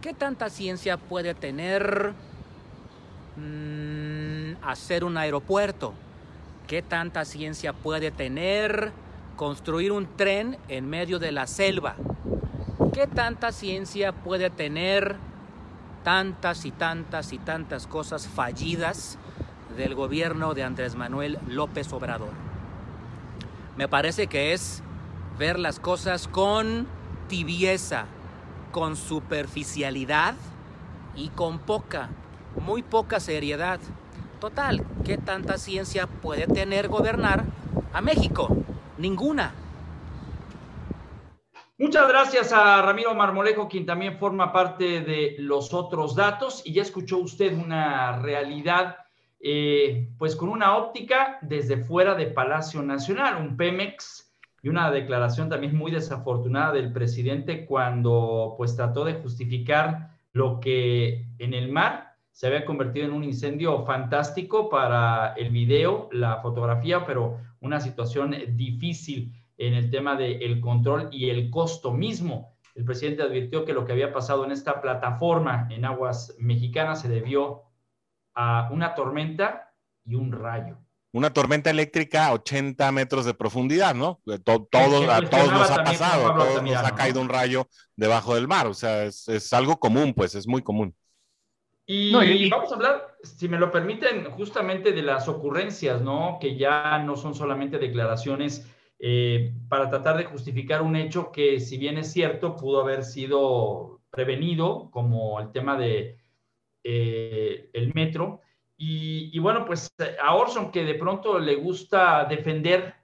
¿Qué 0.00 0.14
tanta 0.14 0.48
ciencia 0.48 0.96
puede 0.96 1.34
tener 1.34 2.14
mm, 3.36 4.64
hacer 4.64 5.04
un 5.04 5.16
aeropuerto? 5.16 5.94
¿Qué 6.68 6.82
tanta 6.82 7.24
ciencia 7.24 7.72
puede 7.72 8.12
tener 8.12 8.92
construir 9.34 9.90
un 9.90 10.06
tren 10.16 10.56
en 10.68 10.88
medio 10.88 11.18
de 11.18 11.32
la 11.32 11.48
selva? 11.48 11.96
¿Qué 12.92 13.08
tanta 13.08 13.50
ciencia 13.50 14.12
puede 14.12 14.50
tener 14.50 15.16
tantas 16.04 16.64
y 16.64 16.70
tantas 16.70 17.32
y 17.32 17.38
tantas 17.38 17.86
cosas 17.86 18.28
fallidas 18.28 19.18
del 19.76 19.94
gobierno 19.94 20.54
de 20.54 20.64
Andrés 20.64 20.94
Manuel 20.94 21.38
López 21.46 21.92
Obrador. 21.92 22.32
Me 23.76 23.88
parece 23.88 24.26
que 24.26 24.52
es 24.52 24.82
ver 25.38 25.58
las 25.58 25.78
cosas 25.78 26.26
con 26.26 26.86
tibieza, 27.28 28.06
con 28.72 28.96
superficialidad 28.96 30.34
y 31.14 31.28
con 31.28 31.58
poca, 31.58 32.08
muy 32.60 32.82
poca 32.82 33.20
seriedad. 33.20 33.78
Total, 34.40 34.84
¿qué 35.04 35.18
tanta 35.18 35.58
ciencia 35.58 36.06
puede 36.06 36.46
tener 36.46 36.86
gobernar 36.86 37.44
a 37.92 38.00
México? 38.00 38.56
Ninguna. 38.96 39.52
Muchas 41.76 42.08
gracias 42.08 42.52
a 42.52 42.82
Ramiro 42.82 43.14
Marmolejo, 43.14 43.68
quien 43.68 43.84
también 43.84 44.18
forma 44.18 44.52
parte 44.52 45.00
de 45.00 45.36
los 45.38 45.74
otros 45.74 46.14
datos. 46.14 46.62
Y 46.64 46.72
ya 46.72 46.82
escuchó 46.82 47.18
usted 47.18 47.56
una 47.56 48.20
realidad, 48.20 48.96
eh, 49.40 50.08
pues 50.18 50.36
con 50.36 50.48
una 50.48 50.76
óptica 50.76 51.38
desde 51.42 51.76
fuera 51.76 52.14
de 52.14 52.26
Palacio 52.26 52.80
Nacional, 52.82 53.36
un 53.36 53.56
Pemex 53.56 54.32
y 54.62 54.68
una 54.68 54.90
declaración 54.92 55.48
también 55.48 55.76
muy 55.76 55.90
desafortunada 55.90 56.72
del 56.72 56.92
presidente 56.92 57.66
cuando 57.66 58.54
pues 58.56 58.76
trató 58.76 59.04
de 59.04 59.14
justificar 59.14 60.10
lo 60.32 60.60
que 60.60 61.26
en 61.38 61.54
el 61.54 61.70
mar 61.70 62.07
se 62.32 62.46
había 62.46 62.64
convertido 62.64 63.06
en 63.06 63.12
un 63.12 63.24
incendio 63.24 63.84
fantástico 63.84 64.68
para 64.68 65.34
el 65.34 65.50
video, 65.50 66.08
la 66.12 66.40
fotografía, 66.40 67.04
pero 67.04 67.38
una 67.60 67.80
situación 67.80 68.34
difícil 68.54 69.32
en 69.56 69.74
el 69.74 69.90
tema 69.90 70.16
del 70.16 70.60
control 70.60 71.08
y 71.10 71.30
el 71.30 71.50
costo 71.50 71.92
mismo. 71.92 72.56
El 72.74 72.84
presidente 72.84 73.22
advirtió 73.22 73.64
que 73.64 73.72
lo 73.72 73.84
que 73.84 73.92
había 73.92 74.12
pasado 74.12 74.44
en 74.44 74.52
esta 74.52 74.80
plataforma 74.80 75.66
en 75.70 75.84
aguas 75.84 76.36
mexicanas 76.38 77.02
se 77.02 77.08
debió 77.08 77.64
a 78.34 78.68
una 78.70 78.94
tormenta 78.94 79.74
y 80.04 80.14
un 80.14 80.30
rayo. 80.30 80.78
Una 81.12 81.32
tormenta 81.32 81.70
eléctrica 81.70 82.26
a 82.26 82.34
80 82.34 82.92
metros 82.92 83.24
de 83.24 83.34
profundidad, 83.34 83.94
¿no? 83.94 84.20
Todo, 84.44 84.68
a 85.10 85.22
todos 85.22 85.50
nos 85.50 85.70
ha 85.70 85.82
pasado, 85.82 86.28
a 86.30 86.36
todos 86.36 86.62
nos 86.62 86.76
ha 86.76 86.94
caído 86.94 87.20
un 87.20 87.28
rayo 87.28 87.66
debajo 87.96 88.34
del 88.34 88.46
mar, 88.46 88.66
o 88.66 88.74
sea, 88.74 89.04
es, 89.04 89.52
algo 89.52 89.80
común, 89.80 90.14
pues 90.14 90.34
es 90.34 90.46
muy 90.46 90.62
común. 90.62 90.94
Y, 91.90 92.14
y, 92.14 92.50
vamos 92.50 92.70
a 92.70 92.74
hablar, 92.74 93.16
si 93.22 93.48
me 93.48 93.58
lo 93.58 93.72
permiten, 93.72 94.30
justamente 94.32 94.92
de 94.92 95.00
las 95.00 95.26
ocurrencias, 95.26 96.02
¿no? 96.02 96.36
Que 96.38 96.54
ya 96.54 96.98
no 96.98 97.16
son 97.16 97.34
solamente 97.34 97.78
declaraciones 97.78 98.70
eh, 98.98 99.54
para 99.70 99.88
tratar 99.88 100.18
de 100.18 100.26
justificar 100.26 100.82
un 100.82 100.96
hecho 100.96 101.32
que, 101.32 101.60
si 101.60 101.78
bien 101.78 101.96
es 101.96 102.12
cierto, 102.12 102.56
pudo 102.56 102.82
haber 102.82 103.04
sido 103.04 104.02
prevenido, 104.10 104.90
como 104.90 105.40
el 105.40 105.50
tema 105.50 105.78
de 105.78 106.18
eh, 106.84 107.70
el 107.72 107.94
metro. 107.94 108.42
Y, 108.76 109.38
bueno, 109.38 109.64
pues 109.64 109.90
a 110.22 110.34
Orson, 110.34 110.70
que 110.70 110.84
de 110.84 110.94
pronto 110.94 111.38
le 111.38 111.56
gusta 111.56 112.26
defender, 112.26 112.96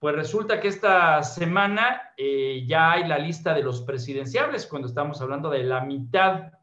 pues 0.00 0.16
resulta 0.16 0.58
que 0.58 0.66
esta 0.66 1.22
semana 1.22 2.12
eh, 2.16 2.64
ya 2.66 2.90
hay 2.90 3.06
la 3.06 3.18
lista 3.18 3.54
de 3.54 3.62
los 3.62 3.82
presidenciables, 3.82 4.66
cuando 4.66 4.88
estamos 4.88 5.22
hablando 5.22 5.50
de 5.50 5.62
la 5.62 5.82
mitad 5.82 6.57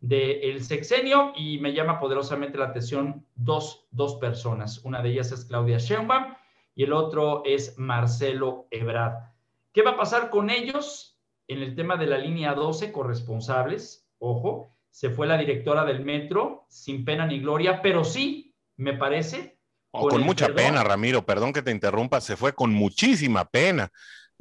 del 0.00 0.64
sexenio, 0.64 1.32
y 1.36 1.58
me 1.58 1.72
llama 1.72 2.00
poderosamente 2.00 2.58
la 2.58 2.66
atención 2.66 3.26
dos, 3.34 3.86
dos 3.90 4.16
personas. 4.16 4.78
Una 4.84 5.02
de 5.02 5.10
ellas 5.10 5.30
es 5.32 5.44
Claudia 5.44 5.78
Sheinbaum, 5.78 6.34
y 6.74 6.84
el 6.84 6.92
otro 6.92 7.42
es 7.44 7.78
Marcelo 7.78 8.66
Ebrard. 8.70 9.30
¿Qué 9.72 9.82
va 9.82 9.92
a 9.92 9.96
pasar 9.96 10.30
con 10.30 10.50
ellos 10.50 11.20
en 11.46 11.62
el 11.62 11.74
tema 11.74 11.96
de 11.96 12.06
la 12.06 12.18
línea 12.18 12.54
12 12.54 12.92
corresponsables? 12.92 14.08
Ojo, 14.18 14.74
se 14.90 15.10
fue 15.10 15.26
la 15.26 15.36
directora 15.36 15.84
del 15.84 16.04
metro 16.04 16.64
sin 16.68 17.04
pena 17.04 17.26
ni 17.26 17.40
gloria, 17.40 17.82
pero 17.82 18.04
sí, 18.04 18.54
me 18.76 18.94
parece. 18.94 19.58
con, 19.90 20.22
mucha 20.22 20.54
pena, 20.54 20.82
Ramiro, 20.82 21.24
perdón 21.24 21.52
que 21.52 21.62
te 21.62 21.70
interrumpa, 21.70 22.20
se 22.20 22.36
fue 22.36 22.54
con 22.54 22.72
muchísima 22.72 23.44
pena. 23.44 23.92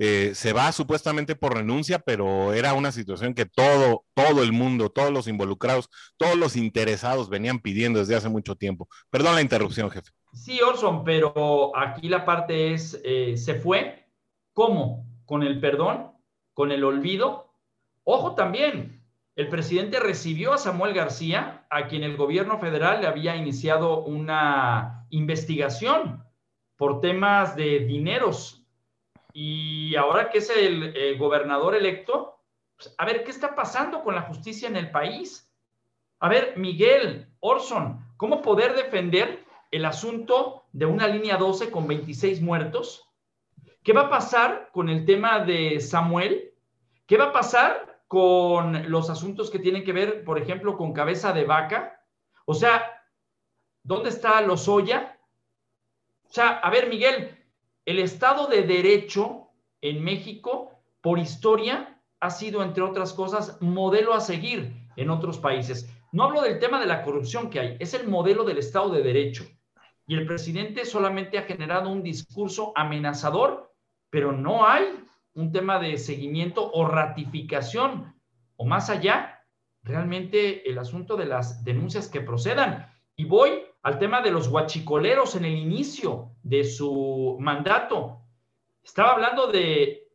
Eh, 0.02 0.32
se 0.34 0.54
va 0.54 0.72
supuestamente 0.72 1.36
por 1.36 1.56
renuncia, 1.56 2.00
pero 2.00 2.54
era 2.54 2.74
una 2.74 2.94
situación 2.94 3.34
que 3.34 3.46
todo, 3.46 4.06
todo 4.14 4.42
el 4.44 4.54
mundo, 4.54 4.90
todos 4.90 5.12
los 5.12 5.28
involucrados, 5.28 5.90
todos 6.16 6.38
los 6.38 6.56
interesados 6.56 7.30
venían 7.30 7.60
pidiendo 7.60 8.00
desde 8.00 8.16
hace 8.16 8.30
mucho 8.30 8.56
tiempo. 8.56 8.88
Perdón 9.10 9.36
la 9.36 9.42
interrupción, 9.42 9.92
jefe. 9.92 10.10
Sí, 10.32 10.62
Orson, 10.62 11.04
pero 11.04 11.76
aquí 11.76 12.08
la 12.08 12.24
parte 12.24 12.74
es, 12.74 13.02
eh, 13.04 13.36
¿se 13.36 13.56
fue? 13.56 14.08
¿Cómo? 14.54 15.06
¿Con 15.26 15.44
el 15.44 15.60
perdón? 15.60 16.14
¿Con 16.54 16.72
el 16.72 16.86
olvido? 16.86 17.54
Ojo 18.06 18.36
también, 18.36 19.06
el 19.36 19.50
presidente 19.50 20.00
recibió 20.00 20.54
a 20.54 20.58
Samuel 20.58 20.94
García, 20.94 21.66
a 21.70 21.88
quien 21.88 22.04
el 22.04 22.16
gobierno 22.16 22.58
federal 22.58 23.02
le 23.02 23.08
había 23.08 23.36
iniciado 23.36 24.04
una 24.04 25.06
investigación 25.10 26.24
por 26.78 27.02
temas 27.02 27.58
de 27.58 27.80
dineros. 27.80 28.59
Y 29.34 29.96
ahora 29.96 30.30
que 30.30 30.40
es 30.40 30.50
el, 30.50 31.18
gobernador 31.18 31.76
electo, 31.76 32.40
pues, 32.76 32.94
a 32.98 33.06
ver, 33.06 33.24
¿qué 33.24 33.32
está 33.32 33.56
pasando 33.56 34.04
con 34.04 34.16
la 34.16 34.24
justicia 34.24 34.68
en 34.68 34.76
el 34.76 34.92
país? 34.92 35.52
A 36.20 36.30
ver, 36.30 36.54
Miguel, 36.58 37.28
Orson, 37.40 38.14
¿cómo 38.18 38.42
poder 38.42 38.76
defender 38.76 39.46
el 39.72 39.86
asunto 39.86 40.66
de 40.72 40.86
una 40.86 41.08
línea 41.08 41.38
12 41.38 41.72
con 41.72 41.88
26 41.88 42.42
muertos? 42.42 43.08
¿Qué 43.84 43.94
va 43.94 44.02
a 44.02 44.10
pasar 44.10 44.70
con 44.74 44.90
el 44.90 45.06
tema 45.06 45.40
de 45.40 45.80
Samuel? 45.80 46.54
¿Qué 47.06 47.18
va 47.18 47.26
a 47.26 47.34
pasar 47.34 48.04
con 48.08 48.90
los 48.92 49.10
asuntos 49.10 49.50
que 49.50 49.60
tienen 49.60 49.84
que 49.84 49.94
ver, 49.94 50.24
por 50.24 50.40
ejemplo, 50.40 50.76
con 50.76 50.94
cabeza 50.94 51.32
de 51.32 51.46
vaca? 51.46 52.04
O 52.46 52.54
sea, 52.54 53.04
¿dónde 53.84 54.10
está 54.10 54.42
Lozoya? 54.42 55.18
O 56.28 56.34
sea, 56.34 56.60
a 56.60 56.70
ver, 56.70 56.90
Miguel, 56.90 57.39
el 57.90 57.98
Estado 57.98 58.46
de 58.46 58.62
Derecho 58.62 59.48
en 59.82 60.04
México, 60.04 60.80
por 61.02 61.18
historia, 61.18 62.00
ha 62.20 62.30
sido, 62.30 62.62
entre 62.62 62.84
otras 62.84 63.14
cosas, 63.14 63.60
modelo 63.62 64.14
a 64.14 64.22
seguir 64.22 64.76
en 64.96 65.10
otros 65.10 65.40
países. 65.40 65.92
No 66.12 66.26
hablo 66.26 66.44
del 66.44 66.60
tema 66.60 66.80
de 66.80 66.86
la 66.86 67.02
corrupción 67.02 67.50
que 67.50 67.60
hay, 67.60 67.78
es 67.80 67.96
el 67.96 68.08
modelo 68.08 68.44
del 68.44 68.60
Estado 68.60 68.92
de 68.92 69.02
Derecho 69.02 69.44
y 70.06 70.14
el 70.14 70.28
presidente 70.28 70.86
solamente 70.86 71.40
ha 71.40 71.44
generado 71.44 71.90
un 71.90 72.04
discurso 72.04 72.74
amenazador, 72.76 73.74
pero 74.12 74.34
no 74.34 74.68
hay 74.68 74.84
un 75.34 75.52
tema 75.52 75.80
de 75.80 75.98
seguimiento 75.98 76.70
o 76.72 76.88
ratificación 76.88 78.14
o 78.56 78.66
más 78.66 78.92
allá, 78.92 79.44
realmente 79.82 80.70
el 80.70 80.78
asunto 80.78 81.18
de 81.18 81.26
las 81.26 81.64
denuncias 81.64 82.08
que 82.08 82.22
procedan. 82.22 82.94
Y 83.16 83.26
voy 83.26 83.64
al 83.82 84.00
tema 84.00 84.22
de 84.22 84.32
los 84.32 84.50
guachicoleros 84.50 85.36
en 85.36 85.46
el 85.46 85.56
inicio 85.56 86.32
de 86.44 86.64
su 86.64 87.38
mandato. 87.40 88.22
Estaba 88.84 89.12
hablando 89.12 89.48
de 89.48 90.08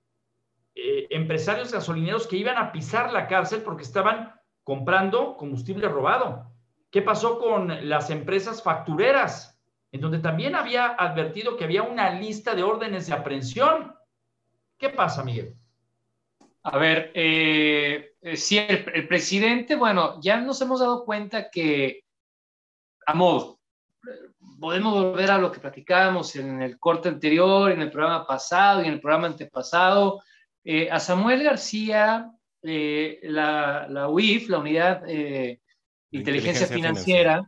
eh, 0.75 1.07
empresarios 1.11 1.73
gasolineros 1.73 2.27
que 2.27 2.37
iban 2.37 2.59
a 2.59 2.73
pisar 2.73 3.13
la 3.13 3.27
cárcel 3.27 3.63
porque 3.63 3.85
estaban 3.85 4.35
comprando 4.63 5.37
combustible 5.37 5.89
robado. 5.89 6.51
¿Qué 6.91 7.03
pasó 7.03 7.39
con 7.39 7.89
las 7.89 8.11
empresas 8.11 8.63
factureras? 8.63 9.55
en 9.95 10.01
donde 10.01 10.19
también 10.19 10.57
había 10.57 10.87
advertido 10.87 11.57
que 11.57 11.63
había 11.63 11.85
una 11.85 12.11
lista 12.11 12.57
de 12.57 12.65
órdenes 12.65 13.07
de 13.07 13.13
aprehensión. 13.13 13.95
¿Qué 14.77 14.91
pasa, 14.91 15.23
Miguel? 15.23 15.55
A 16.65 16.79
ver, 16.79 17.13
eh, 17.15 18.17
eh 18.21 18.37
sí, 18.37 18.59
el, 18.59 19.07
presidente, 19.07 19.77
bueno, 19.77 20.21
ya 20.21 20.41
nos 20.41 20.61
hemos 20.63 20.81
dado 20.81 21.05
cuenta 21.05 21.49
que, 21.49 22.04
a 23.07 23.15
modo, 23.15 23.61
podemos 24.61 24.95
volver 24.95 25.31
a 25.31 25.39
lo 25.39 25.51
que 25.51 25.61
platicábamos 25.61 26.37
en 26.37 26.63
el 26.63 26.79
corte 26.79 27.09
anterior, 27.09 27.71
en 27.71 27.81
el 27.81 27.91
programa 27.91 28.27
pasado 28.27 28.83
y 28.83 28.87
en 28.87 28.95
el 28.95 29.01
programa 29.01 29.29
antepasado. 29.29 30.23
Eh, 30.65 30.89
a 30.91 30.99
Samuel 31.01 31.43
García, 31.43 32.31
eh, 32.63 33.21
la, 33.25 34.09
UIF, 34.09 34.49
la 34.49 34.59
Unidad 34.59 35.03
de 35.03 35.61
Inteligencia, 36.11 36.67
financiera 36.67 37.47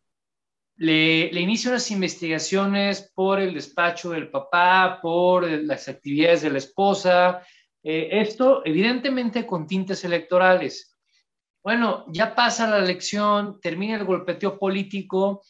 le, 0.76 1.40
inicia 1.40 1.70
unas 1.70 1.90
investigaciones 1.90 3.10
por 3.14 3.40
el 3.40 3.54
despacho 3.54 4.10
del 4.10 4.30
papá, 4.30 4.98
por 5.00 5.48
las 5.50 5.88
actividades 5.88 6.42
de 6.42 6.50
la 6.50 6.58
esposa. 6.58 7.42
Eh, 7.82 8.08
esto, 8.12 8.62
evidentemente, 8.64 9.46
con 9.46 9.66
tintes 9.66 10.04
electorales. 10.04 10.95
Bueno, 11.66 12.04
ya 12.06 12.36
pasa 12.36 12.68
la 12.68 12.78
elección, 12.78 13.58
termina 13.60 13.96
el 13.96 14.04
golpeteo 14.04 14.56
político 14.56 15.42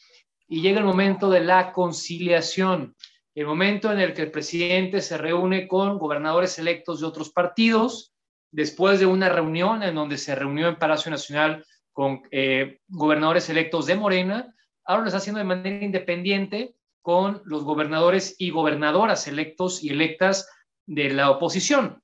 y 0.47 0.63
llega 0.63 0.79
el 0.79 0.83
momento 0.83 1.29
de 1.29 1.41
la 1.41 1.71
conciliación, 1.71 2.95
el 3.35 3.45
momento 3.45 3.91
en 3.91 3.99
el 3.99 4.15
que 4.15 4.23
el 4.23 4.31
presidente 4.31 5.01
se 5.01 5.15
reúne 5.19 5.67
con 5.67 5.99
gobernadores 5.99 6.57
electos 6.57 7.01
de 7.01 7.05
otros 7.05 7.29
partidos, 7.29 8.15
después 8.49 8.99
de 8.99 9.05
una 9.05 9.29
reunión 9.29 9.83
en 9.83 9.93
donde 9.93 10.17
se 10.17 10.33
reunió 10.33 10.69
en 10.69 10.79
Palacio 10.79 11.11
Nacional 11.11 11.63
con 11.93 12.23
eh, 12.31 12.79
gobernadores 12.87 13.47
electos 13.51 13.85
de 13.85 13.93
Morena, 13.93 14.55
ahora 14.85 15.03
lo 15.03 15.09
está 15.09 15.19
haciendo 15.19 15.37
de 15.37 15.45
manera 15.45 15.85
independiente 15.85 16.73
con 17.03 17.43
los 17.45 17.63
gobernadores 17.63 18.35
y 18.39 18.49
gobernadoras 18.49 19.27
electos 19.27 19.83
y 19.83 19.89
electas 19.89 20.49
de 20.87 21.11
la 21.11 21.29
oposición. 21.29 22.01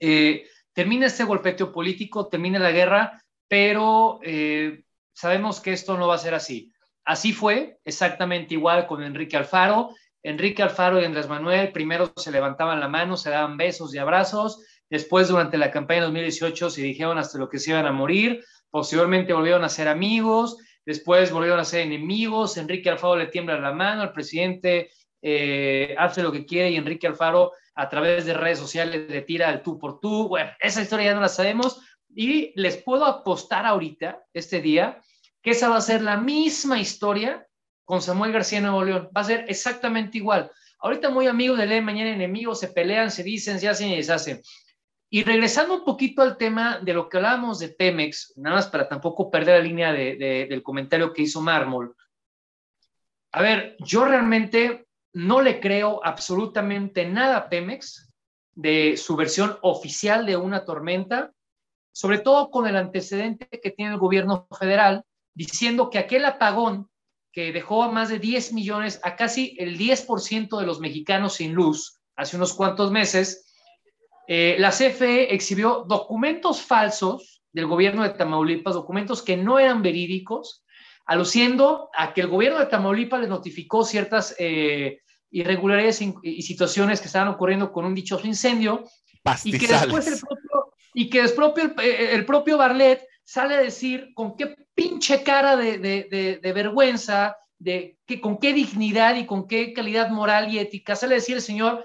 Eh, 0.00 0.44
termina 0.74 1.06
este 1.06 1.24
golpeteo 1.24 1.72
político, 1.72 2.28
termina 2.28 2.58
la 2.58 2.72
guerra, 2.72 3.22
pero 3.48 4.20
eh, 4.22 4.84
sabemos 5.12 5.60
que 5.60 5.72
esto 5.72 5.96
no 5.96 6.06
va 6.06 6.14
a 6.14 6.18
ser 6.18 6.34
así. 6.34 6.72
Así 7.04 7.32
fue, 7.32 7.78
exactamente 7.84 8.54
igual 8.54 8.86
con 8.86 9.02
Enrique 9.02 9.36
Alfaro. 9.36 9.90
Enrique 10.22 10.62
Alfaro 10.62 11.00
y 11.00 11.04
Andrés 11.04 11.28
Manuel 11.28 11.72
primero 11.72 12.12
se 12.16 12.30
levantaban 12.30 12.80
la 12.80 12.88
mano, 12.88 13.16
se 13.16 13.30
daban 13.30 13.56
besos 13.56 13.94
y 13.94 13.98
abrazos, 13.98 14.62
después 14.90 15.28
durante 15.28 15.56
la 15.56 15.70
campaña 15.70 16.00
de 16.00 16.06
2018 16.06 16.70
se 16.70 16.82
dijeron 16.82 17.18
hasta 17.18 17.38
lo 17.38 17.48
que 17.48 17.58
se 17.58 17.70
iban 17.70 17.86
a 17.86 17.92
morir, 17.92 18.44
posteriormente 18.70 19.32
volvieron 19.32 19.64
a 19.64 19.68
ser 19.68 19.88
amigos, 19.88 20.58
después 20.84 21.30
volvieron 21.30 21.60
a 21.60 21.64
ser 21.64 21.80
enemigos, 21.80 22.56
Enrique 22.56 22.90
Alfaro 22.90 23.16
le 23.16 23.28
tiembla 23.28 23.58
la 23.58 23.72
mano, 23.72 24.02
el 24.02 24.12
presidente 24.12 24.90
eh, 25.22 25.94
hace 25.98 26.22
lo 26.22 26.30
que 26.30 26.44
quiere 26.44 26.70
y 26.70 26.76
Enrique 26.76 27.06
Alfaro 27.06 27.52
a 27.74 27.88
través 27.88 28.26
de 28.26 28.34
redes 28.34 28.58
sociales 28.58 29.08
le 29.08 29.22
tira 29.22 29.48
al 29.48 29.62
tú 29.62 29.78
por 29.78 30.00
tú. 30.00 30.28
Bueno, 30.28 30.50
esa 30.60 30.82
historia 30.82 31.06
ya 31.06 31.14
no 31.14 31.20
la 31.20 31.28
sabemos 31.28 31.80
y 32.20 32.52
les 32.56 32.76
puedo 32.78 33.04
apostar 33.04 33.64
ahorita, 33.64 34.24
este 34.32 34.60
día, 34.60 35.00
que 35.40 35.52
esa 35.52 35.68
va 35.68 35.76
a 35.76 35.80
ser 35.80 36.02
la 36.02 36.16
misma 36.16 36.80
historia 36.80 37.46
con 37.84 38.02
Samuel 38.02 38.32
García 38.32 38.60
Nuevo 38.60 38.82
León. 38.82 39.08
Va 39.16 39.20
a 39.20 39.24
ser 39.24 39.44
exactamente 39.46 40.18
igual. 40.18 40.50
Ahorita 40.80 41.10
muy 41.10 41.28
amigos 41.28 41.58
de 41.58 41.66
ley, 41.66 41.80
mañana 41.80 42.10
enemigos, 42.10 42.58
se 42.58 42.68
pelean, 42.68 43.12
se 43.12 43.22
dicen, 43.22 43.60
se 43.60 43.68
hacen 43.68 43.90
y 43.90 43.96
deshacen. 43.96 44.42
Y 45.08 45.22
regresando 45.22 45.76
un 45.76 45.84
poquito 45.84 46.22
al 46.22 46.36
tema 46.36 46.80
de 46.80 46.92
lo 46.92 47.08
que 47.08 47.18
hablábamos 47.18 47.60
de 47.60 47.68
Pemex, 47.68 48.32
nada 48.36 48.56
más 48.56 48.66
para 48.66 48.88
tampoco 48.88 49.30
perder 49.30 49.60
la 49.60 49.64
línea 49.64 49.92
del 49.92 50.62
comentario 50.64 51.12
que 51.12 51.22
hizo 51.22 51.40
Mármol. 51.40 51.94
A 53.30 53.42
ver, 53.42 53.76
yo 53.78 54.04
realmente 54.04 54.88
no 55.12 55.40
le 55.40 55.60
creo 55.60 56.00
absolutamente 56.04 57.06
nada 57.06 57.36
a 57.36 57.48
Pemex 57.48 58.12
de 58.56 58.96
su 58.96 59.14
versión 59.14 59.56
oficial 59.62 60.26
de 60.26 60.36
una 60.36 60.64
tormenta, 60.64 61.32
sobre 61.92 62.18
todo 62.18 62.50
con 62.50 62.66
el 62.66 62.76
antecedente 62.76 63.48
que 63.48 63.70
tiene 63.70 63.92
el 63.92 63.98
gobierno 63.98 64.46
federal, 64.58 65.04
diciendo 65.34 65.90
que 65.90 65.98
aquel 65.98 66.24
apagón 66.24 66.88
que 67.32 67.52
dejó 67.52 67.82
a 67.82 67.90
más 67.90 68.08
de 68.08 68.18
10 68.18 68.52
millones, 68.52 69.00
a 69.02 69.16
casi 69.16 69.56
el 69.58 69.78
10% 69.78 70.58
de 70.58 70.66
los 70.66 70.80
mexicanos 70.80 71.34
sin 71.34 71.54
luz 71.54 72.00
hace 72.16 72.36
unos 72.36 72.54
cuantos 72.54 72.90
meses, 72.90 73.52
eh, 74.26 74.56
la 74.58 74.70
CFE 74.70 75.34
exhibió 75.34 75.84
documentos 75.86 76.60
falsos 76.60 77.42
del 77.52 77.66
gobierno 77.66 78.02
de 78.02 78.10
Tamaulipas, 78.10 78.74
documentos 78.74 79.22
que 79.22 79.36
no 79.36 79.58
eran 79.58 79.82
verídicos, 79.82 80.64
aluciendo 81.06 81.88
a 81.96 82.12
que 82.12 82.20
el 82.20 82.26
gobierno 82.28 82.58
de 82.58 82.66
Tamaulipas 82.66 83.20
le 83.20 83.28
notificó 83.28 83.84
ciertas 83.84 84.34
eh, 84.38 85.00
irregularidades 85.30 86.02
y 86.22 86.42
situaciones 86.42 87.00
que 87.00 87.06
estaban 87.06 87.28
ocurriendo 87.28 87.72
con 87.72 87.84
un 87.84 87.94
dichoso 87.94 88.26
incendio 88.26 88.84
y 89.44 89.58
que 89.58 89.66
después 89.66 90.06
el 90.06 90.18
propio, 90.18 90.47
y 90.98 91.08
que 91.10 91.22
después 91.22 91.52
eh, 91.80 92.10
el, 92.12 92.26
propio 92.26 92.58
Barlet 92.58 93.06
sale 93.22 93.54
a 93.54 93.60
decir 93.60 94.10
con 94.14 94.34
qué 94.34 94.56
pinche 94.74 95.22
cara 95.22 95.56
de, 95.56 95.78
de, 95.78 96.40
de, 96.42 96.52
vergüenza, 96.52 97.36
de 97.56 97.96
que, 98.04 98.20
con 98.20 98.38
qué 98.38 98.52
dignidad 98.52 99.14
y 99.14 99.24
con 99.24 99.46
qué 99.46 99.72
calidad 99.72 100.10
moral 100.10 100.52
y 100.52 100.58
ética 100.58 100.96
sale 100.96 101.14
a 101.14 101.18
decir 101.18 101.36
el 101.36 101.42
señor, 101.42 101.84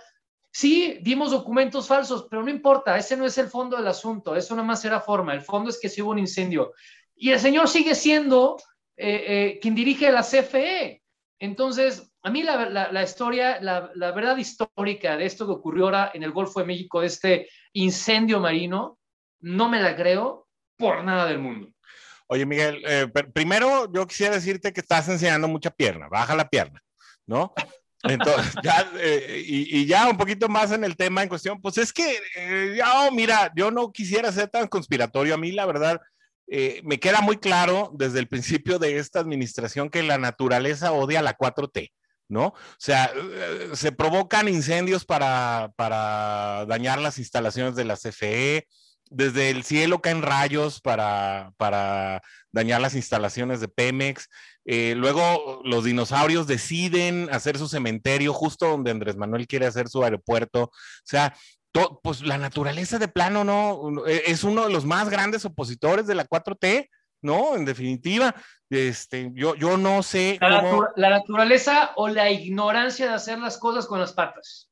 sí, 0.51 0.97
dimos 1.01 1.29
documentos 1.29 1.87
falsos, 1.87 2.25
pero 2.27 2.41
no 2.41 2.49
importa, 2.49 2.97
ese 2.97 3.15
no 3.15 3.27
es 3.27 3.37
el 3.37 3.49
fondo 3.49 3.77
del 3.77 3.87
asunto, 3.87 4.35
eso 4.35 4.55
nada 4.55 4.67
más 4.67 4.83
era 4.83 4.99
forma, 4.99 5.35
el 5.35 5.41
fondo 5.41 5.69
es 5.69 5.79
que 5.79 5.89
sí 5.89 6.01
hubo 6.01 6.09
un 6.09 6.17
incendio. 6.17 6.73
Y 7.15 7.29
el 7.29 7.39
señor 7.39 7.67
sigue 7.67 7.93
siendo 7.93 8.57
eh, 8.97 9.25
eh, 9.27 9.59
quien 9.61 9.75
dirige 9.75 10.11
la 10.11 10.23
CFE. 10.23 11.03
Entonces, 11.37 12.11
a 12.23 12.31
mí 12.31 12.41
la, 12.41 13.03
historia, 13.03 13.61
la, 13.61 14.11
verdad 14.11 14.37
histórica 14.37 15.17
de 15.17 15.25
esto 15.25 15.45
que 15.45 15.51
ocurrió 15.51 15.85
ahora 15.85 16.11
en 16.15 16.23
el 16.23 16.31
Golfo 16.31 16.61
de 16.61 16.65
México, 16.65 17.01
de 17.01 17.07
este 17.07 17.49
incendio 17.73 18.39
marino, 18.39 18.97
no 19.43 19.69
me 19.69 19.81
la 19.81 19.95
creo 19.95 20.47
por 20.77 21.03
nada 21.03 21.27
del 21.27 21.39
mundo. 21.39 21.69
Oye, 22.27 22.45
Miguel, 22.45 22.81
eh, 22.87 23.07
primero 23.33 23.91
yo 23.93 24.07
quisiera 24.07 24.35
decirte 24.35 24.73
que 24.73 24.81
estás 24.81 25.07
enseñando 25.09 25.47
mucha 25.47 25.69
pierna, 25.69 26.07
baja 26.07 26.35
la 26.35 26.49
pierna, 26.49 26.81
¿no? 27.27 27.53
Entonces, 28.03 28.53
eh, 28.99 29.43
y, 29.45 29.85
ya 29.85 30.09
un 30.09 30.17
poquito 30.17 30.47
más 30.47 30.71
en 30.71 30.83
el 30.83 30.95
tema 30.95 31.21
en 31.21 31.29
cuestión, 31.29 31.61
pues 31.61 31.77
es 31.77 31.93
que, 31.93 32.17
eh, 32.35 32.75
ya, 32.77 33.07
oh, 33.07 33.11
mira, 33.11 33.51
yo 33.55 33.69
no 33.69 33.91
quisiera 33.91 34.31
ser 34.31 34.47
tan 34.47 34.67
conspiratorio, 34.67 35.35
a 35.35 35.37
mí 35.37 35.51
la 35.51 35.65
verdad, 35.65 36.01
me 36.83 36.99
queda 36.99 37.21
muy 37.21 37.37
claro 37.37 37.91
desde 37.95 38.19
el 38.19 38.27
principio 38.27 38.77
de 38.77 38.97
esta 38.97 39.19
administración 39.19 39.89
que 39.89 40.03
la 40.03 40.17
naturaleza 40.17 40.91
odia 40.91 41.21
la 41.21 41.35
4T. 41.35 41.91
¿no? 42.29 42.47
O 42.47 42.55
sea, 42.77 43.11
eh, 43.15 43.69
se 43.73 43.91
provocan 43.91 44.47
incendios 44.47 45.05
para, 45.05 45.71
para 45.75 46.65
dañar 46.65 46.99
las 46.99 47.19
instalaciones 47.19 47.75
de 47.75 47.85
la 47.85 47.95
CFE, 47.95 48.67
desde 49.13 49.49
el 49.49 49.63
cielo 49.63 50.01
caen 50.01 50.21
rayos 50.21 50.81
para, 50.81 51.53
para 51.57 52.21
dañar 52.51 52.81
las 52.81 52.95
instalaciones 52.95 53.59
de 53.59 53.67
Pemex. 53.67 54.29
Eh, 54.65 54.93
luego 54.95 55.61
los 55.63 55.83
dinosaurios 55.83 56.47
deciden 56.47 57.29
hacer 57.31 57.57
su 57.57 57.67
cementerio 57.67 58.33
justo 58.33 58.67
donde 58.67 58.91
Andrés 58.91 59.15
Manuel 59.15 59.47
quiere 59.47 59.65
hacer 59.65 59.89
su 59.89 60.03
aeropuerto. 60.03 60.63
O 60.63 60.71
sea, 61.03 61.35
pues 62.03 62.21
la 62.21 62.37
naturaleza 62.37 62.99
de 62.99 63.07
plano, 63.07 63.43
¿no? 63.43 64.05
E, 64.05 64.23
es 64.27 64.43
uno 64.43 64.65
de 64.65 64.73
los 64.73 64.85
más 64.85 65.09
grandes 65.09 65.45
opositores 65.45 66.07
de 66.07 66.15
la 66.15 66.27
4T. 66.27 66.89
¿no? 67.23 67.55
En 67.55 67.65
definitiva, 67.65 68.35
este, 68.69 69.31
yo, 69.33 69.55
yo 69.55 69.77
no 69.77 70.03
sé. 70.03 70.37
La, 70.41 71.09
naturaleza 71.09 71.91
o 71.95 72.09
la 72.09 72.29
ignorancia 72.29 73.07
de 73.07 73.13
hacer 73.13 73.39
las 73.39 73.57
cosas 73.57 73.87
con 73.87 73.99
las 73.99 74.13
patas. 74.13 74.69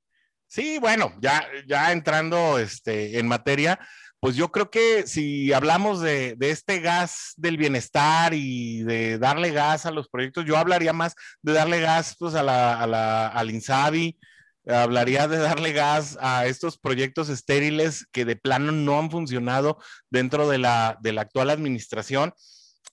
Sí, 0.48 0.78
bueno, 0.80 1.14
ya, 1.22 1.48
ya 1.66 1.94
entrando 1.94 2.60
este, 2.60 3.18
en 3.18 3.28
materia, 3.28 3.80
pues 4.22 4.36
yo 4.36 4.52
creo 4.52 4.70
que 4.70 5.08
si 5.08 5.52
hablamos 5.52 6.00
de, 6.00 6.38
este 6.42 6.80
gas 6.80 7.34
del 7.38 7.58
bienestar 7.58 8.36
y 8.36 8.84
de 8.84 9.18
darle 9.18 9.50
gas 9.50 9.88
a 9.88 9.92
los 9.92 10.10
proyectos, 10.10 10.46
yo 10.46 10.58
hablaría 10.58 10.94
más 10.94 11.16
de 11.42 11.54
darle 11.54 11.82
gas 11.82 12.16
pues, 12.20 12.36
a 12.36 12.44
la, 12.44 13.28
al 13.28 13.50
INSABI, 13.50 14.20
hablaría 14.68 15.28
de 15.28 15.40
darle 15.40 15.74
gas 15.74 16.20
a 16.22 16.46
estos 16.46 16.78
proyectos 16.78 17.30
estériles 17.30 18.06
que 18.12 18.24
de 18.24 18.36
plano 18.36 18.72
no 18.72 19.00
han 19.00 19.10
funcionado 19.10 19.80
dentro 20.12 20.48
de 20.48 20.60
la, 20.60 21.00
de 21.02 21.14
la 21.14 21.22
actual 21.22 21.50
administración. 21.50 22.32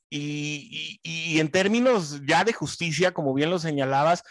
Y, 0.09 0.99
y, 1.03 1.39
en 1.41 1.51
términos 1.51 2.23
ya 2.27 2.43
de 2.43 2.55
justicia, 2.55 3.13
como 3.13 3.35
bien 3.35 3.51
lo 3.51 3.59
señalabas, 3.59 4.23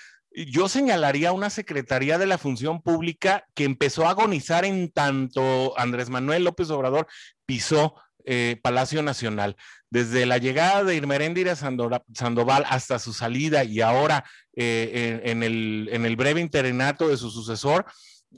yo 0.45 0.69
señalaría 0.69 1.31
una 1.31 1.49
Secretaría 1.49 2.17
de 2.17 2.27
la 2.27 2.37
Función 2.37 2.81
Pública 2.81 3.45
que 3.55 3.63
empezó 3.63 4.05
a 4.05 4.11
agonizar 4.11 4.65
en 4.65 4.91
tanto 4.91 5.73
Andrés 5.79 6.09
Manuel 6.09 6.43
López 6.43 6.69
Obrador 6.69 7.07
pisó 7.45 7.95
eh, 8.25 8.59
Palacio 8.61 9.01
Nacional. 9.01 9.55
Desde 9.89 10.25
la 10.25 10.37
llegada 10.37 10.83
de 10.83 10.95
Irmeréndira 10.95 11.55
Sandoval 11.55 12.65
hasta 12.69 12.99
su 12.99 13.13
salida 13.13 13.63
y 13.63 13.81
ahora 13.81 14.25
eh, 14.55 15.21
en, 15.23 15.43
el, 15.43 15.89
en 15.91 16.05
el 16.05 16.15
breve 16.15 16.41
interinato 16.41 17.07
de 17.07 17.17
su 17.17 17.31
sucesor, 17.31 17.85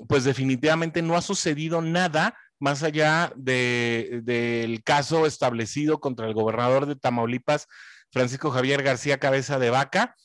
pues 0.07 0.23
definitivamente 0.23 1.01
no 1.01 1.17
ha 1.17 1.21
sucedido 1.21 1.81
nada 1.81 2.35
más 2.59 2.83
allá 2.83 3.33
del 3.35 4.83
caso 4.83 5.25
establecido 5.25 5.99
contra 5.99 6.27
el 6.27 6.33
gobernador 6.33 6.85
de 6.85 6.95
Tamaulipas, 6.95 7.67
Francisco 8.11 8.51
Javier 8.51 8.83
García 8.83 9.17
Cabeza 9.17 9.59
de 9.59 9.69
Vaca, 9.69 10.15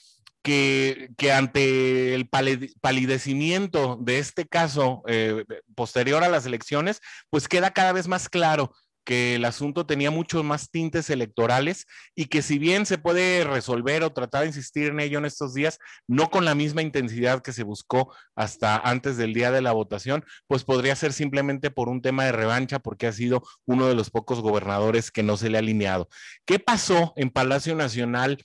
que, 0.45 1.33
ante 1.33 2.15
el 2.15 2.29
palidecimiento 2.29 3.97
de 4.01 4.19
este 4.19 4.47
caso 4.47 5.03
eh, 5.09 5.45
posterior 5.75 6.23
a 6.23 6.29
las 6.29 6.45
elecciones, 6.45 7.01
pues 7.31 7.49
queda 7.49 7.73
cada 7.73 7.93
vez 7.93 8.09
más 8.09 8.29
claro 8.29 8.71
que 9.05 9.35
el 9.35 9.45
asunto 9.45 9.87
tenía 9.87 10.11
muchos 10.11 10.45
más 10.45 10.71
tintes 10.71 11.11
electorales 11.11 11.87
y 12.15 12.27
que 12.27 12.43
si 12.43 12.59
bien 12.59 12.87
se 12.87 12.99
puede 12.99 13.45
resolver 13.45 14.03
o 14.03 14.13
tratar 14.13 14.43
de 14.43 14.49
insistir 14.49 14.89
en 14.89 15.01
ello 15.01 15.19
en 15.19 15.27
estos 15.27 15.55
días, 15.55 15.79
no 16.07 16.31
con 16.31 16.45
la 16.45 16.55
misma 16.55 16.83
intensidad 16.83 17.43
que 17.43 17.53
se 17.53 17.65
buscó 17.65 18.15
hasta 18.35 18.77
antes 18.77 19.17
del 19.17 19.35
día 19.35 19.51
de 19.51 19.63
la 19.63 19.73
votación, 19.73 20.25
pues 20.47 20.65
podría 20.65 20.97
ser 20.97 21.13
simplemente 21.13 21.71
por 21.71 21.89
un 21.89 22.03
tema 22.03 22.25
de 22.25 22.33
revancha 22.33 22.79
porque 22.79 23.07
ha 23.07 23.13
sido 23.13 23.43
uno 23.67 23.87
de 23.87 23.95
los 23.95 24.11
pocos 24.11 24.41
gobernadores 24.41 25.11
que 25.11 25.23
no 25.23 25.37
se 25.37 25.51
le 25.51 25.59
ha 25.59 25.61
alineado. 25.61 26.09
¿Qué 26.47 26.59
pasó 26.59 27.13
en 27.17 27.31
Palacio 27.31 27.75
Nacional? 27.75 28.43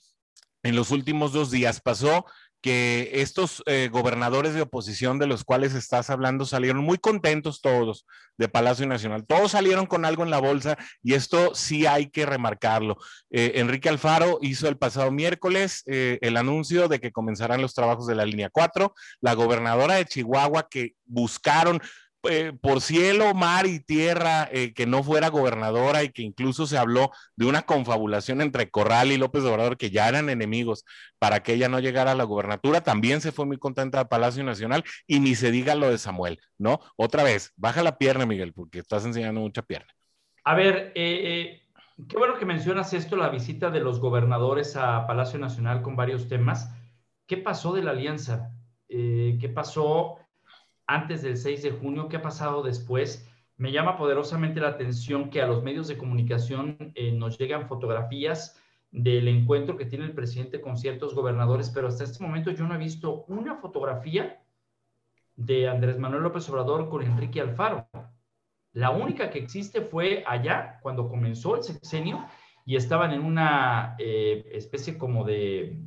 En 0.62 0.76
los 0.76 0.90
últimos 0.90 1.32
dos 1.32 1.50
días 1.50 1.80
pasó 1.80 2.26
que 2.60 3.10
estos 3.14 3.62
eh, 3.66 3.88
gobernadores 3.90 4.54
de 4.54 4.60
oposición 4.60 5.18
de 5.18 5.26
los 5.26 5.44
cuales 5.44 5.74
estás 5.74 6.10
hablando 6.10 6.44
salieron 6.44 6.84
muy 6.84 6.98
contentos 6.98 7.62
todos 7.62 8.04
de 8.36 8.48
Palacio 8.48 8.86
Nacional. 8.86 9.24
Todos 9.26 9.52
salieron 9.52 9.86
con 9.86 10.04
algo 10.04 10.24
en 10.24 10.30
la 10.30 10.40
bolsa 10.40 10.76
y 11.02 11.14
esto 11.14 11.54
sí 11.54 11.86
hay 11.86 12.10
que 12.10 12.26
remarcarlo. 12.26 12.98
Eh, 13.30 13.52
Enrique 13.56 13.88
Alfaro 13.88 14.38
hizo 14.42 14.68
el 14.68 14.76
pasado 14.76 15.10
miércoles 15.10 15.82
eh, 15.86 16.18
el 16.20 16.36
anuncio 16.36 16.88
de 16.88 17.00
que 17.00 17.12
comenzarán 17.12 17.62
los 17.62 17.74
trabajos 17.74 18.06
de 18.06 18.14
la 18.14 18.26
línea 18.26 18.50
4. 18.50 18.94
La 19.20 19.34
gobernadora 19.34 19.94
de 19.94 20.04
Chihuahua 20.04 20.68
que 20.70 20.94
buscaron 21.06 21.80
eh, 22.28 22.52
por 22.60 22.82
cielo, 22.82 23.32
mar 23.32 23.66
y 23.66 23.80
tierra 23.80 24.46
eh, 24.52 24.74
que 24.74 24.84
no 24.86 25.02
fuera 25.02 25.28
gobernadora 25.28 26.02
y 26.02 26.10
que 26.10 26.20
incluso 26.20 26.66
se 26.66 26.76
habló 26.76 27.10
de 27.34 27.46
una 27.46 27.62
confabulación 27.62 28.42
entre 28.42 28.70
Corral 28.70 29.10
y 29.10 29.16
López 29.16 29.42
Obrador, 29.44 29.78
que 29.78 29.90
ya 29.90 30.06
eran 30.06 30.28
enemigos 30.28 30.84
para 31.18 31.42
que 31.42 31.54
ella 31.54 31.70
no 31.70 31.80
llegara 31.80 32.12
a 32.12 32.14
la 32.14 32.24
gobernatura, 32.24 32.82
también 32.82 33.22
se 33.22 33.32
fue 33.32 33.46
muy 33.46 33.56
contenta 33.56 33.98
de 33.98 34.04
Palacio 34.04 34.44
Nacional 34.44 34.84
y 35.06 35.20
ni 35.20 35.34
se 35.34 35.50
diga 35.50 35.74
lo 35.74 35.90
de 35.90 35.96
Samuel, 35.96 36.38
¿no? 36.58 36.80
Otra 36.96 37.22
vez, 37.22 37.54
baja 37.56 37.82
la 37.82 37.96
pierna, 37.96 38.26
Miguel, 38.26 38.52
porque 38.52 38.80
estás 38.80 39.06
enseñando 39.06 39.40
mucha 39.40 39.62
pierna. 39.62 39.90
A 40.44 40.54
ver, 40.54 40.92
eh, 40.94 41.62
qué 42.06 42.18
bueno 42.18 42.38
que 42.38 42.44
mencionas 42.44 42.92
esto, 42.92 43.16
la 43.16 43.30
visita 43.30 43.70
de 43.70 43.80
los 43.80 43.98
gobernadores 43.98 44.76
a 44.76 45.06
Palacio 45.06 45.38
Nacional 45.38 45.80
con 45.80 45.96
varios 45.96 46.28
temas. 46.28 46.70
¿Qué 47.26 47.38
pasó 47.38 47.72
de 47.72 47.82
la 47.82 47.92
alianza? 47.92 48.52
¿Qué 48.88 49.52
pasó 49.54 50.18
antes 50.90 51.22
del 51.22 51.36
6 51.36 51.62
de 51.62 51.70
junio? 51.70 52.08
¿Qué 52.08 52.16
ha 52.16 52.22
pasado 52.22 52.62
después? 52.62 53.28
Me 53.56 53.70
llama 53.70 53.96
poderosamente 53.96 54.60
la 54.60 54.68
atención 54.68 55.30
que 55.30 55.40
a 55.40 55.46
los 55.46 55.62
medios 55.62 55.86
de 55.86 55.96
comunicación 55.96 56.76
eh, 56.96 57.12
nos 57.12 57.38
llegan 57.38 57.68
fotografías 57.68 58.60
del 58.90 59.28
encuentro 59.28 59.76
que 59.76 59.84
tiene 59.84 60.04
el 60.04 60.14
presidente 60.14 60.60
con 60.60 60.76
ciertos 60.76 61.14
gobernadores, 61.14 61.70
pero 61.70 61.86
hasta 61.86 62.02
este 62.02 62.24
momento 62.24 62.50
yo 62.50 62.66
no 62.66 62.74
he 62.74 62.78
visto 62.78 63.24
una 63.28 63.54
fotografía 63.56 64.42
de 65.36 65.68
Andrés 65.68 65.96
Manuel 65.96 66.24
López 66.24 66.48
Obrador 66.48 66.88
con 66.88 67.02
Enrique 67.02 67.40
Alfaro. 67.40 67.86
La 68.72 68.90
única 68.90 69.30
que 69.30 69.38
existe 69.38 69.82
fue 69.82 70.24
allá, 70.26 70.80
cuando 70.82 71.08
comenzó 71.08 71.54
el 71.54 71.62
sexenio, 71.62 72.26
y 72.66 72.74
estaban 72.74 73.12
en 73.12 73.22
una 73.22 73.94
eh, 73.98 74.44
especie 74.52 74.98
como 74.98 75.24
de, 75.24 75.86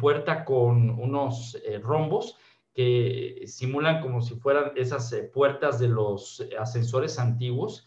puerta 0.00 0.44
con 0.44 0.90
unos 0.90 1.56
eh, 1.64 1.78
rombos 1.78 2.36
que 2.80 3.46
simulan 3.46 4.00
como 4.00 4.22
si 4.22 4.34
fueran 4.36 4.72
esas 4.76 5.12
eh, 5.12 5.22
puertas 5.22 5.78
de 5.78 5.88
los 5.88 6.44
ascensores 6.58 7.18
antiguos, 7.18 7.86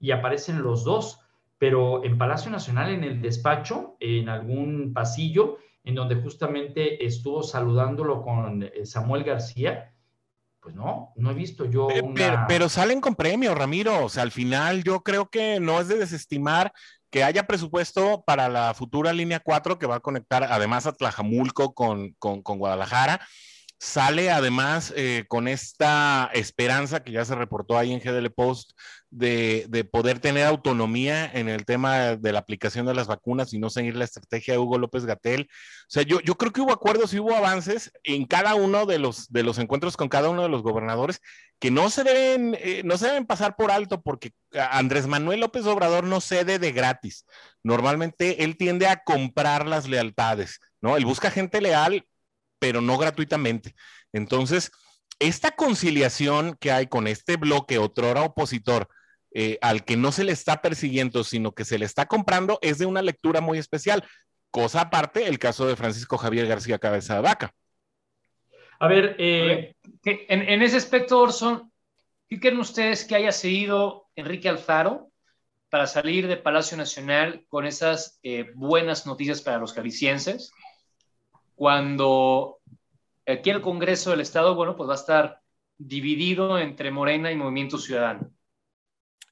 y 0.00 0.12
aparecen 0.12 0.62
los 0.62 0.84
dos 0.84 1.20
pero 1.58 2.04
en 2.04 2.16
Palacio 2.16 2.50
Nacional, 2.50 2.90
en 2.90 3.04
el 3.04 3.20
despacho, 3.20 3.96
en 3.98 4.28
algún 4.28 4.92
pasillo, 4.94 5.58
en 5.82 5.96
donde 5.96 6.14
justamente 6.16 7.04
estuvo 7.04 7.42
saludándolo 7.42 8.22
con 8.22 8.62
eh, 8.62 8.86
Samuel 8.86 9.24
García, 9.24 9.92
pues 10.60 10.74
no, 10.74 11.12
no 11.16 11.30
he 11.30 11.34
visto 11.34 11.64
yo. 11.64 11.88
Una... 11.88 12.46
Pero, 12.46 12.68
salen 12.68 13.00
con 13.00 13.14
premio, 13.14 13.54
Ramiro. 13.54 14.04
O 14.04 14.08
sea, 14.08 14.22
al 14.22 14.30
final 14.30 14.84
yo 14.84 15.02
creo 15.02 15.30
que 15.30 15.60
no 15.60 15.80
es 15.80 15.88
de 15.88 15.98
desestimar 15.98 16.72
que 17.10 17.24
haya 17.24 17.46
presupuesto 17.46 18.22
para 18.26 18.48
la 18.48 18.74
futura 18.74 19.12
línea 19.12 19.40
4 19.40 19.78
que 19.78 19.86
va 19.86 19.96
a 19.96 20.00
conectar 20.00 20.44
además 20.44 20.86
a 20.86 20.92
Tlajamulco 20.92 21.74
con, 21.74 22.12
con, 22.18 22.42
con 22.42 22.58
Guadalajara 22.58 23.20
Sale 23.80 24.32
además 24.32 24.92
eh, 24.96 25.24
con 25.28 25.46
esta 25.46 26.30
esperanza 26.34 27.04
que 27.04 27.12
ya 27.12 27.24
se 27.24 27.36
reportó 27.36 27.78
ahí 27.78 27.92
en 27.92 28.00
GDL 28.00 28.30
Post 28.30 28.72
de, 29.10 29.88
poder 29.90 30.18
tener 30.18 30.46
autonomía 30.46 31.30
en 31.32 31.48
el 31.48 31.64
tema 31.64 32.16
de 32.16 32.32
la 32.32 32.40
aplicación 32.40 32.86
de 32.86 32.94
las 32.94 33.06
vacunas 33.06 33.52
y 33.52 33.60
no 33.60 33.70
seguir 33.70 33.94
la 33.96 34.04
estrategia 34.04 34.54
de 34.54 34.58
Hugo 34.58 34.78
López 34.78 35.04
Gatel. 35.04 35.48
O 35.52 35.86
sea, 35.86 36.02
yo, 36.02 36.20
yo 36.20 36.34
creo 36.34 36.52
que 36.52 36.60
hubo 36.60 36.72
acuerdos 36.72 37.14
y 37.14 37.20
hubo 37.20 37.34
avances 37.36 37.92
en 38.02 38.26
cada 38.26 38.56
uno 38.56 38.84
de 38.84 38.98
los, 38.98 39.30
de 39.32 39.44
los 39.44 39.58
encuentros 39.58 39.96
con 39.96 40.08
cada 40.08 40.28
uno 40.28 40.42
de 40.42 40.48
los 40.48 40.62
gobernadores 40.62 41.20
que 41.60 41.70
no 41.70 41.88
se 41.88 42.02
deben, 42.02 42.56
eh, 42.60 42.82
no 42.84 42.98
se 42.98 43.06
deben 43.06 43.26
pasar 43.26 43.54
por 43.54 43.70
alto 43.70 44.02
porque 44.02 44.32
Andrés 44.70 45.06
Manuel 45.06 45.40
López 45.40 45.66
Obrador 45.66 46.02
no 46.02 46.20
cede 46.20 46.58
de 46.58 46.72
gratis. 46.72 47.26
Normalmente 47.62 48.42
él 48.42 48.56
tiende 48.56 48.88
a 48.88 49.04
comprar 49.04 49.66
las 49.68 49.88
lealtades, 49.88 50.60
¿no? 50.80 50.96
Él 50.96 51.04
busca 51.04 51.30
gente 51.30 51.60
leal 51.60 52.07
pero 52.58 52.80
no 52.80 52.98
gratuitamente. 52.98 53.74
Entonces, 54.12 54.72
esta 55.18 55.52
conciliación 55.52 56.56
que 56.60 56.70
hay 56.70 56.86
con 56.86 57.06
este 57.06 57.36
bloque 57.36 57.78
otrora 57.78 58.22
opositor, 58.22 58.88
eh, 59.32 59.58
al 59.60 59.84
que 59.84 59.96
no 59.96 60.12
se 60.12 60.24
le 60.24 60.32
está 60.32 60.62
persiguiendo, 60.62 61.24
sino 61.24 61.52
que 61.52 61.64
se 61.64 61.78
le 61.78 61.84
está 61.84 62.06
comprando, 62.06 62.58
es 62.62 62.78
de 62.78 62.86
una 62.86 63.02
lectura 63.02 63.40
muy 63.40 63.58
especial. 63.58 64.04
Cosa 64.50 64.82
aparte, 64.82 65.26
el 65.26 65.38
caso 65.38 65.66
de 65.66 65.76
Francisco 65.76 66.16
Javier 66.16 66.46
García 66.46 66.78
Cabeza 66.78 67.16
de 67.16 67.20
Vaca. 67.20 67.54
A 68.80 68.86
ver, 68.86 69.16
eh, 69.18 69.74
en, 70.04 70.62
ese 70.62 70.76
aspecto, 70.76 71.20
Orson, 71.20 71.72
¿qué 72.28 72.38
creen 72.38 72.58
ustedes 72.58 73.04
que 73.04 73.16
haya 73.16 73.32
seguido 73.32 74.06
Enrique 74.14 74.48
Alfaro 74.48 75.10
para 75.68 75.86
salir 75.86 76.28
de 76.28 76.36
Palacio 76.36 76.76
Nacional 76.76 77.44
con 77.48 77.66
esas 77.66 78.20
eh, 78.22 78.50
buenas 78.54 79.04
noticias 79.04 79.42
para 79.42 79.58
los 79.58 79.74
jaliscienses? 79.74 80.52
Cuando 81.58 82.60
aquí 83.26 83.50
el 83.50 83.60
Congreso 83.60 84.12
del 84.12 84.20
Estado, 84.20 84.54
bueno, 84.54 84.76
pues 84.76 84.88
va 84.88 84.92
a 84.92 84.96
estar 84.96 85.40
dividido 85.76 86.56
entre 86.56 86.92
Morena 86.92 87.32
y 87.32 87.36
Movimiento 87.36 87.78
Ciudadano. 87.78 88.30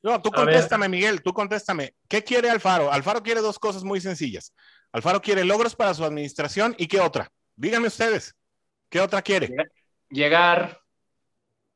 No, 0.03 0.21
tú 0.21 0.33
contéstame, 0.33 0.89
Miguel, 0.89 1.23
tú 1.23 1.33
contéstame. 1.33 1.95
¿Qué 2.09 2.25
quiere 2.25 2.51
Alfaro? 2.51 2.93
Alfaro 2.93 3.23
quiere 3.23 3.41
dos 3.41 3.61
cosas 3.61 3.85
muy 3.85 4.01
sencillas. 4.01 4.53
Alfaro 4.91 5.23
quiere 5.23 5.45
logros 5.45 5.77
para 5.77 5.95
su 5.95 6.05
administración 6.05 6.75
y 6.79 6.89
qué 6.89 7.01
otra. 7.01 7.31
Díganme 7.55 7.87
ustedes, 7.87 8.35
¿qué 8.89 9.01
otra 9.01 9.23
quiere? 9.23 9.55
Llegar. 10.11 10.81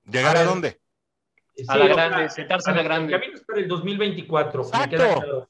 ¿Llegar 0.05 0.37
a, 0.37 0.43
dónde? 0.43 0.81
a 1.69 1.77
la 1.77 1.87
grande, 1.87 2.29
sentarse 2.29 2.71
a 2.73 2.75
la 2.75 2.83
grande. 2.83 3.15
El 3.15 3.21
camino 3.21 3.39
es 3.39 3.45
para 3.45 3.61
el 3.61 3.69
2024. 3.69 4.63
Exacto. 4.63 5.49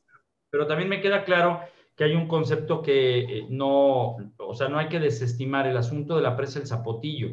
pero 0.51 0.67
también 0.67 0.91
me 0.91 1.01
queda 1.01 1.25
claro 1.25 1.63
que 2.01 2.05
hay 2.05 2.15
un 2.17 2.29
concepto 2.29 2.81
que 2.81 3.19
eh, 3.19 3.47
no, 3.51 4.17
o 4.39 4.55
sea, 4.55 4.71
no 4.71 4.79
hay 4.79 4.89
que 4.89 4.99
desestimar 4.99 5.67
el 5.67 5.77
asunto 5.77 6.17
de 6.17 6.23
la 6.23 6.35
presa 6.35 6.59
del 6.59 6.67
Zapotillo. 6.67 7.33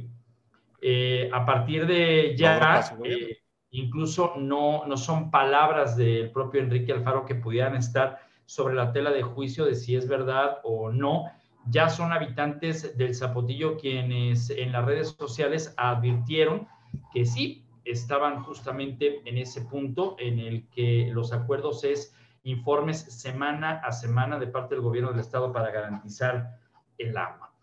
Eh, 0.82 1.30
a 1.32 1.45
partir 1.45 1.88
de 1.88 2.36
ya, 2.36 2.84
eh, 3.06 3.38
incluso 3.71 4.34
no, 4.36 4.86
no 4.86 4.97
son 4.97 5.32
palabras 5.32 5.95
del 5.95 6.32
propio 6.32 6.60
Enrique 6.60 6.91
Alfaro 6.91 7.23
que 7.23 7.36
pudieran 7.36 7.77
estar 7.77 8.19
sobre 8.45 8.75
la 8.75 8.91
tela 8.91 9.12
de 9.12 9.23
juicio 9.23 9.63
de 9.63 9.73
si 9.73 9.95
es 9.95 10.06
verdad 10.06 10.58
o 10.65 10.91
no. 10.91 11.32
Ya 11.69 11.88
son 11.88 12.12
habitantes 12.12 12.97
del 12.97 13.15
Zapotillo 13.15 13.77
quienes 13.77 14.49
en 14.49 14.73
las 14.73 14.84
redes 14.84 15.15
sociales 15.17 15.73
advirtieron 15.77 16.67
que 17.13 17.25
sí 17.25 17.63
estaban 17.86 18.43
justamente 18.43 19.21
en 19.23 19.38
ese 19.38 19.62
punto 19.62 20.17
en 20.19 20.39
el 20.39 20.67
que 20.67 21.10
los 21.13 21.32
acuerdos 21.32 21.86
es 21.86 22.13
informes 22.47 22.99
semana 22.99 23.81
a 23.83 23.91
semana 23.91 24.39
de 24.39 24.47
parte 24.47 24.75
del 24.75 24.83
gobierno 24.83 25.12
del 25.12 25.19
estado 25.19 25.51
para 25.51 25.71
garantizar 25.71 26.60
el 26.97 27.15
agua. 27.17 27.53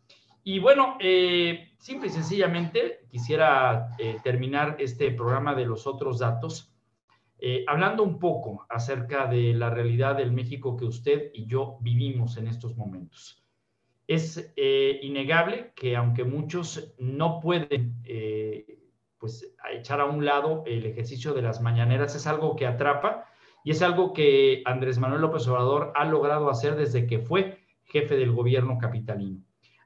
Y 0.47 0.59
bueno, 0.59 0.99
eh, 1.01 1.71
simple 1.79 2.09
y 2.09 2.11
sencillamente 2.11 3.07
quisiera 3.11 3.89
eh, 3.99 4.19
terminar 4.23 4.77
este 4.79 5.11
programa 5.11 5.55
de 5.55 5.65
los 5.65 5.87
otros 5.87 6.19
datos 6.19 6.71
eh, 7.39 7.65
hablando 7.67 8.03
un 8.03 8.19
poco 8.19 8.67
acerca 8.69 9.27
de 9.27 9.55
la 9.55 9.71
realidad 9.71 10.17
del 10.17 10.33
México 10.33 10.77
que 10.77 10.85
usted 10.85 11.31
y 11.33 11.47
yo 11.47 11.79
vivimos 11.81 12.37
en 12.37 12.47
estos 12.49 12.77
momentos. 12.77 13.43
Es 14.07 14.53
innegable 14.57 15.73
que 15.75 15.97
aunque 15.97 16.25
muchos 16.25 16.95
no 16.99 17.41
pueden 17.41 18.03
pues 19.19 19.55
echar 19.73 20.03
a 20.03 20.05
un 20.05 20.27
lado 20.27 20.63
el 20.67 20.85
ejercicio 20.85 21.33
de 21.33 21.41
las 21.41 21.63
mañaneras, 21.63 22.15
es 22.15 22.27
algo 22.27 22.55
que 22.55 22.67
atrapa, 22.67 23.25
y 23.65 23.71
es 23.71 23.81
algo 23.81 24.13
que 24.13 24.63
Andrés 24.67 24.99
Manuel 24.99 25.23
López 25.23 25.49
Obrador 25.49 25.91
ha 25.97 26.05
logrado 26.05 26.51
hacer 26.51 26.77
desde 26.77 27.07
que 27.07 27.19
fue 27.19 27.59
jefe 27.85 28.15
del 28.17 28.31
gobierno 28.31 28.77
capitalino. 28.79 29.41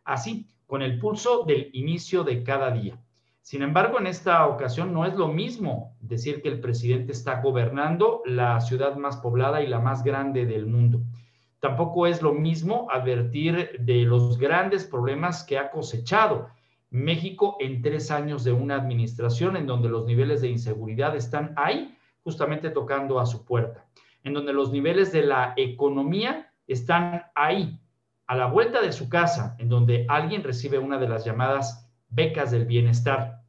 Así, 0.05 0.49
con 0.67 0.83
el 0.83 0.99
pulso 0.99 1.45
del 1.45 1.71
inicio 1.73 2.25
de 2.25 2.43
cada 2.43 2.73
día. 2.73 3.01
Sin 3.41 3.63
embargo, 3.63 3.99
en 3.99 4.09
esta 4.09 4.47
ocasión 4.49 4.93
no 4.93 5.07
es 5.07 5.15
lo 5.15 5.29
mismo 5.29 5.97
decir 6.01 6.43
que 6.43 6.49
el 6.49 6.61
presidente 6.61 7.13
está 7.13 7.41
gobernando 7.41 8.21
la 8.27 8.61
ciudad 8.61 8.97
más 8.97 9.17
poblada 9.19 9.63
y 9.63 9.69
la 9.69 9.79
más 9.79 10.03
grande 10.03 10.45
del 10.45 10.67
mundo. 10.67 11.01
Tampoco 11.61 12.07
es 12.07 12.21
lo 12.21 12.35
mismo 12.35 12.89
advertir 12.91 13.77
de 13.79 14.03
los 14.03 14.39
grandes 14.39 14.85
problemas 14.85 15.45
que 15.45 15.57
ha 15.57 15.71
cosechado 15.71 16.49
México 16.91 17.57
en 17.61 17.81
tres 17.81 18.11
años 18.11 18.43
de 18.43 18.53
una 18.53 18.75
administración 18.75 19.57
en 19.57 19.67
donde 19.67 19.89
los 19.89 20.05
niveles 20.05 20.41
de 20.41 20.49
inseguridad 20.49 21.15
están 21.15 21.53
ahí 21.57 21.95
justamente 22.25 22.71
tocando 22.71 23.21
a 23.21 23.27
su 23.27 23.45
puerta, 23.45 23.87
en 24.25 24.35
donde 24.35 24.53
los 24.53 24.71
niveles 24.71 25.13
de 25.13 25.23
la 25.23 25.55
economía 25.57 26.53
están 26.67 27.25
ahí, 27.35 27.81
a 28.27 28.37
la 28.37 28.47
vuelta 28.47 28.83
de 28.83 28.93
su 28.93 29.09
casa, 29.09 29.57
en 29.59 29.69
donde 29.69 30.05
alguien 30.09 30.45
recibe 30.45 30.79
una 30.79 30.99
de 30.99 31.09
las 31.09 31.25
llamadas 31.25 31.91
becas 32.11 32.51
del 32.51 32.67
bienestar. 32.67 33.43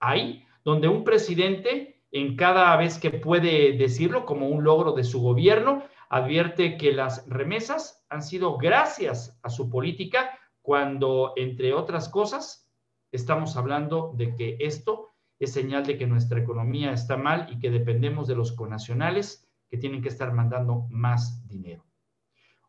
Ahí, 0.00 0.44
donde 0.64 0.88
un 0.88 1.04
presidente, 1.04 2.02
en 2.10 2.36
cada 2.36 2.76
vez 2.76 2.98
que 2.98 3.10
puede 3.10 3.72
decirlo 3.76 4.24
como 4.26 4.48
un 4.48 4.64
logro 4.64 4.92
de 4.92 5.04
su 5.04 5.20
gobierno, 5.20 5.84
advierte 6.08 6.76
que 6.76 6.92
las 6.92 7.28
remesas 7.28 8.04
han 8.08 8.22
sido 8.22 8.56
gracias 8.58 9.38
a 9.42 9.48
su 9.48 9.70
política, 9.70 10.30
cuando, 10.60 11.32
entre 11.36 11.72
otras 11.72 12.08
cosas, 12.08 12.68
estamos 13.12 13.56
hablando 13.56 14.12
de 14.16 14.34
que 14.34 14.56
esto 14.58 15.14
es 15.38 15.52
señal 15.52 15.84
de 15.84 15.98
que 15.98 16.06
nuestra 16.06 16.40
economía 16.40 16.92
está 16.92 17.16
mal 17.16 17.48
y 17.50 17.58
que 17.58 17.70
dependemos 17.70 18.26
de 18.26 18.36
los 18.36 18.52
conacionales 18.52 19.46
que 19.68 19.76
tienen 19.76 20.02
que 20.02 20.08
estar 20.08 20.32
mandando 20.32 20.86
más 20.90 21.46
dinero. 21.46 21.84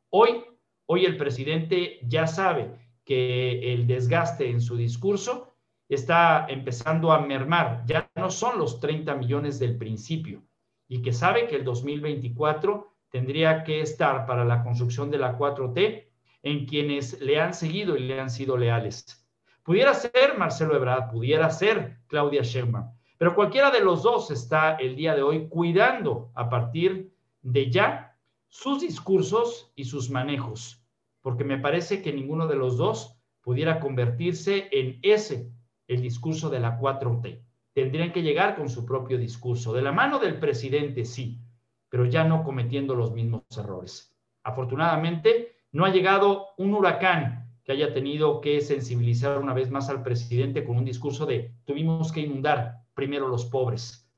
Hoy, 0.09 0.43
hoy 0.86 1.05
el 1.05 1.18
presidente 1.18 1.99
ya 2.03 2.28
sabe 2.28 2.72
que 3.05 3.74
el 3.74 3.88
desgaste 3.88 4.49
en 4.49 4.61
su 4.61 4.76
discurso 4.76 5.53
está 5.88 6.45
empezando 6.49 7.11
a 7.11 7.22
mermar, 7.22 7.84
ya 7.86 8.09
no 8.15 8.30
son 8.30 8.57
los 8.59 8.80
30 8.80 9.15
millones 9.15 9.59
del 9.59 9.78
principio, 9.78 10.43
y 10.88 11.01
que 11.01 11.13
sabe 11.13 11.47
que 11.47 11.55
el 11.55 11.63
2024 11.63 12.93
tendría 13.09 13.63
que 13.63 13.82
estar 13.82 14.26
para 14.26 14.43
la 14.43 14.63
construcción 14.63 15.09
de 15.09 15.18
la 15.18 15.38
4T 15.38 16.07
en 16.43 16.65
quienes 16.65 17.22
le 17.22 17.39
han 17.39 17.53
seguido 17.53 17.95
y 17.95 18.01
le 18.01 18.20
han 18.20 18.30
sido 18.30 18.57
leales. 18.57 19.26
Pudiera 19.68 19.93
ser 19.93 20.38
Marcelo 20.38 20.78
Ebrard, 20.78 21.11
pudiera 21.11 21.49
ser 21.49 21.97
Claudia 22.07 22.41
Sheinbaum, 22.41 22.89
pero 23.18 23.36
cualquiera 23.36 23.70
de 23.70 23.82
los 23.82 24.01
dos 24.01 24.32
está 24.32 24.76
el 24.76 24.95
día 24.95 25.13
de 25.13 25.24
hoy 25.24 25.49
cuidando 25.49 26.32
a 26.36 26.49
partir 26.49 27.11
de 27.41 27.70
ya 27.70 28.15
sus 28.47 28.80
discursos 28.80 29.74
y 29.76 29.84
sus 29.84 30.09
manejos, 30.09 30.82
porque 31.22 31.43
me 31.43 31.57
parece 31.57 32.01
que 32.01 32.13
ninguno 32.13 32.47
de 32.47 32.55
los 32.55 32.78
dos 32.78 33.20
pudiera 33.41 33.82
convertirse 33.82 34.70
en 34.72 34.99
ese, 35.01 35.51
el 35.89 36.01
discurso 36.01 36.49
de 36.49 36.61
la 36.61 36.80
4T. 36.80 37.43
Tendrían 37.74 38.13
que 38.13 38.24
llegar 38.24 38.55
con 38.55 38.70
su 38.70 38.86
propio 38.86 39.18
discurso, 39.18 39.74
de 39.74 39.82
la 39.82 39.91
mano 39.91 40.18
del 40.18 40.39
presidente, 40.39 41.03
sí, 41.03 41.41
pero 41.89 42.05
ya 42.05 42.24
no 42.24 42.45
cometiendo 42.45 42.95
los 42.95 43.11
mismos 43.11 43.43
errores. 43.57 44.15
Afortunadamente, 44.43 45.57
no 45.74 45.84
ha 45.84 45.89
llegado 45.89 46.53
un 46.55 46.74
huracán 46.74 47.47
que 47.68 47.74
haya 47.74 47.93
tenido 47.93 48.39
que 48.39 48.61
sensibilizar 48.61 49.38
una 49.38 49.53
vez 49.53 49.70
más 49.70 49.89
al 49.89 50.01
presidente 50.01 50.63
con 50.63 50.78
un 50.78 50.86
discurso 50.86 51.26
de 51.26 51.53
tuvimos 51.65 52.13
que 52.13 52.22
inundar 52.22 52.86
primero 52.93 53.28
los 53.28 53.45
pobres. 53.45 54.09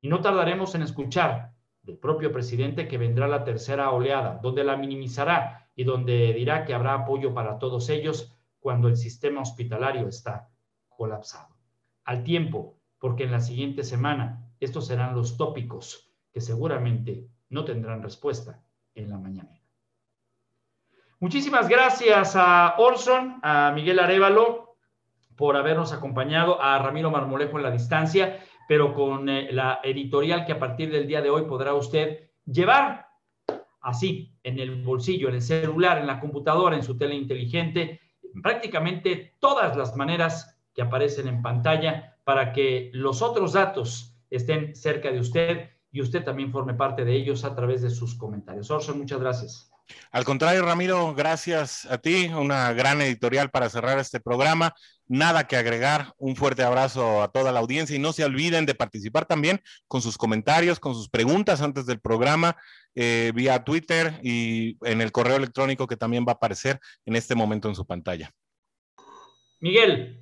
Y 0.00 0.08
no 0.08 0.22
tardaremos 0.22 0.74
en 0.74 0.80
escuchar 0.80 1.52
del 1.82 1.98
propio 1.98 2.32
presidente 2.32 2.88
que 2.88 2.96
vendrá 2.96 3.28
la 3.28 3.44
tercera 3.44 3.90
oleada, 3.90 4.40
donde 4.42 4.64
la 4.64 4.78
minimizará 4.78 5.68
y 5.76 5.84
donde 5.84 6.32
dirá 6.32 6.64
que 6.64 6.72
habrá 6.72 6.94
apoyo 6.94 7.34
para 7.34 7.58
todos 7.58 7.90
ellos 7.90 8.34
cuando 8.58 8.88
el 8.88 8.96
sistema 8.96 9.42
hospitalario 9.42 10.08
está 10.08 10.48
colapsado. 10.88 11.54
Al 12.04 12.22
tiempo, 12.22 12.78
porque 12.98 13.24
en 13.24 13.32
la 13.32 13.40
siguiente 13.40 13.84
semana 13.84 14.50
estos 14.60 14.86
serán 14.86 15.14
los 15.14 15.36
tópicos 15.36 16.10
que 16.32 16.40
seguramente 16.40 17.28
no 17.50 17.66
tendrán 17.66 18.02
respuesta 18.02 18.64
en 18.94 19.10
la 19.10 19.18
mañana. 19.18 19.63
Muchísimas 21.24 21.70
gracias 21.70 22.36
a 22.36 22.74
Orson, 22.76 23.40
a 23.42 23.72
Miguel 23.74 23.98
Arevalo 23.98 24.76
por 25.36 25.56
habernos 25.56 25.90
acompañado, 25.94 26.60
a 26.60 26.78
Ramiro 26.78 27.10
Marmolejo 27.10 27.56
en 27.56 27.62
la 27.62 27.70
distancia, 27.70 28.44
pero 28.68 28.92
con 28.92 29.30
eh, 29.30 29.50
la 29.50 29.80
editorial 29.82 30.44
que 30.44 30.52
a 30.52 30.58
partir 30.58 30.92
del 30.92 31.06
día 31.06 31.22
de 31.22 31.30
hoy 31.30 31.46
podrá 31.46 31.72
usted 31.72 32.28
llevar 32.44 33.06
así 33.80 34.36
en 34.42 34.58
el 34.58 34.84
bolsillo, 34.84 35.30
en 35.30 35.36
el 35.36 35.40
celular, 35.40 35.96
en 35.96 36.08
la 36.08 36.20
computadora, 36.20 36.76
en 36.76 36.82
su 36.82 36.98
tele 36.98 37.14
inteligente, 37.14 38.02
prácticamente 38.42 39.36
todas 39.38 39.74
las 39.78 39.96
maneras 39.96 40.60
que 40.74 40.82
aparecen 40.82 41.26
en 41.26 41.40
pantalla 41.40 42.18
para 42.24 42.52
que 42.52 42.90
los 42.92 43.22
otros 43.22 43.54
datos 43.54 44.14
estén 44.28 44.76
cerca 44.76 45.10
de 45.10 45.20
usted 45.20 45.70
y 45.90 46.02
usted 46.02 46.22
también 46.22 46.52
forme 46.52 46.74
parte 46.74 47.02
de 47.02 47.14
ellos 47.14 47.46
a 47.46 47.54
través 47.54 47.80
de 47.80 47.88
sus 47.88 48.14
comentarios. 48.14 48.70
Orson, 48.70 48.98
muchas 48.98 49.20
gracias. 49.20 49.73
Al 50.10 50.24
contrario, 50.24 50.64
Ramiro, 50.64 51.14
gracias 51.14 51.86
a 51.86 51.98
ti. 51.98 52.26
Una 52.26 52.72
gran 52.72 53.00
editorial 53.00 53.50
para 53.50 53.68
cerrar 53.68 53.98
este 53.98 54.20
programa. 54.20 54.74
Nada 55.06 55.46
que 55.46 55.56
agregar. 55.56 56.14
Un 56.18 56.36
fuerte 56.36 56.62
abrazo 56.62 57.22
a 57.22 57.28
toda 57.28 57.52
la 57.52 57.60
audiencia 57.60 57.94
y 57.94 57.98
no 57.98 58.12
se 58.12 58.24
olviden 58.24 58.66
de 58.66 58.74
participar 58.74 59.26
también 59.26 59.60
con 59.86 60.00
sus 60.00 60.16
comentarios, 60.16 60.80
con 60.80 60.94
sus 60.94 61.08
preguntas 61.08 61.60
antes 61.60 61.86
del 61.86 62.00
programa, 62.00 62.56
eh, 62.94 63.32
vía 63.34 63.64
Twitter 63.64 64.20
y 64.22 64.78
en 64.86 65.00
el 65.00 65.12
correo 65.12 65.36
electrónico 65.36 65.86
que 65.86 65.96
también 65.96 66.24
va 66.26 66.32
a 66.32 66.36
aparecer 66.36 66.80
en 67.04 67.16
este 67.16 67.34
momento 67.34 67.68
en 67.68 67.74
su 67.74 67.86
pantalla. 67.86 68.30
Miguel. 69.60 70.20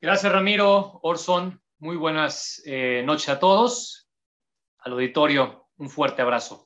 Gracias, 0.00 0.30
Ramiro, 0.30 1.00
Orson. 1.02 1.60
Muy 1.78 1.96
buenas 1.96 2.62
eh, 2.66 3.02
noches 3.04 3.28
a 3.30 3.38
todos. 3.38 4.08
Al 4.78 4.92
auditorio, 4.92 5.68
un 5.78 5.88
fuerte 5.88 6.20
abrazo. 6.20 6.63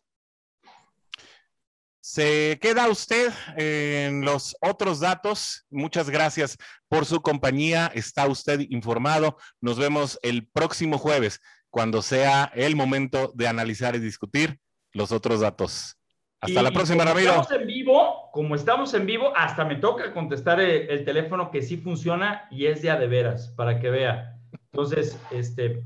Se 2.09 2.59
queda 2.63 2.89
usted 2.89 3.35
en 3.59 4.25
los 4.25 4.57
otros 4.63 4.99
datos. 4.99 5.67
Muchas 5.69 6.09
gracias 6.09 6.57
por 6.89 7.05
su 7.05 7.21
compañía. 7.21 7.93
Está 7.95 8.27
usted 8.27 8.61
informado. 8.71 9.37
Nos 9.61 9.79
vemos 9.79 10.19
el 10.23 10.49
próximo 10.49 10.97
jueves 10.97 11.43
cuando 11.69 12.01
sea 12.01 12.51
el 12.55 12.77
momento 12.77 13.31
de 13.35 13.47
analizar 13.47 13.95
y 13.95 13.99
discutir 13.99 14.59
los 14.95 15.13
otros 15.13 15.41
datos. 15.41 15.99
Hasta 16.41 16.63
la 16.63 16.71
próxima, 16.71 17.05
Ramiro. 17.05 17.43
Estamos 17.43 17.51
en 17.51 17.67
vivo, 17.67 18.31
como 18.33 18.55
estamos 18.55 18.95
en 18.95 19.05
vivo, 19.05 19.31
hasta 19.37 19.67
me 19.67 19.77
toca 19.77 20.15
contestar 20.15 20.61
el, 20.61 20.89
el, 20.89 21.05
teléfono 21.05 21.51
que 21.51 21.61
sí 21.61 21.77
funciona 21.77 22.49
y 22.51 22.65
es 22.65 22.81
de 22.81 22.91
a 22.91 22.97
de 22.97 23.07
veras, 23.07 23.49
para 23.55 23.79
que 23.81 23.91
vea. 23.91 24.35
Entonces, 24.73 25.21
este, 25.31 25.85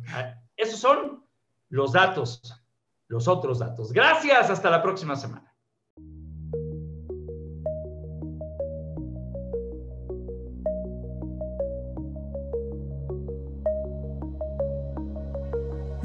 esos 0.56 0.78
son 0.78 1.26
los 1.68 1.92
datos, 1.92 2.62
los 3.08 3.26
otros 3.26 3.58
datos. 3.58 3.92
Gracias, 3.92 4.50
hasta 4.50 4.70
la 4.70 4.84
próxima 4.84 5.16
semana. 5.16 5.51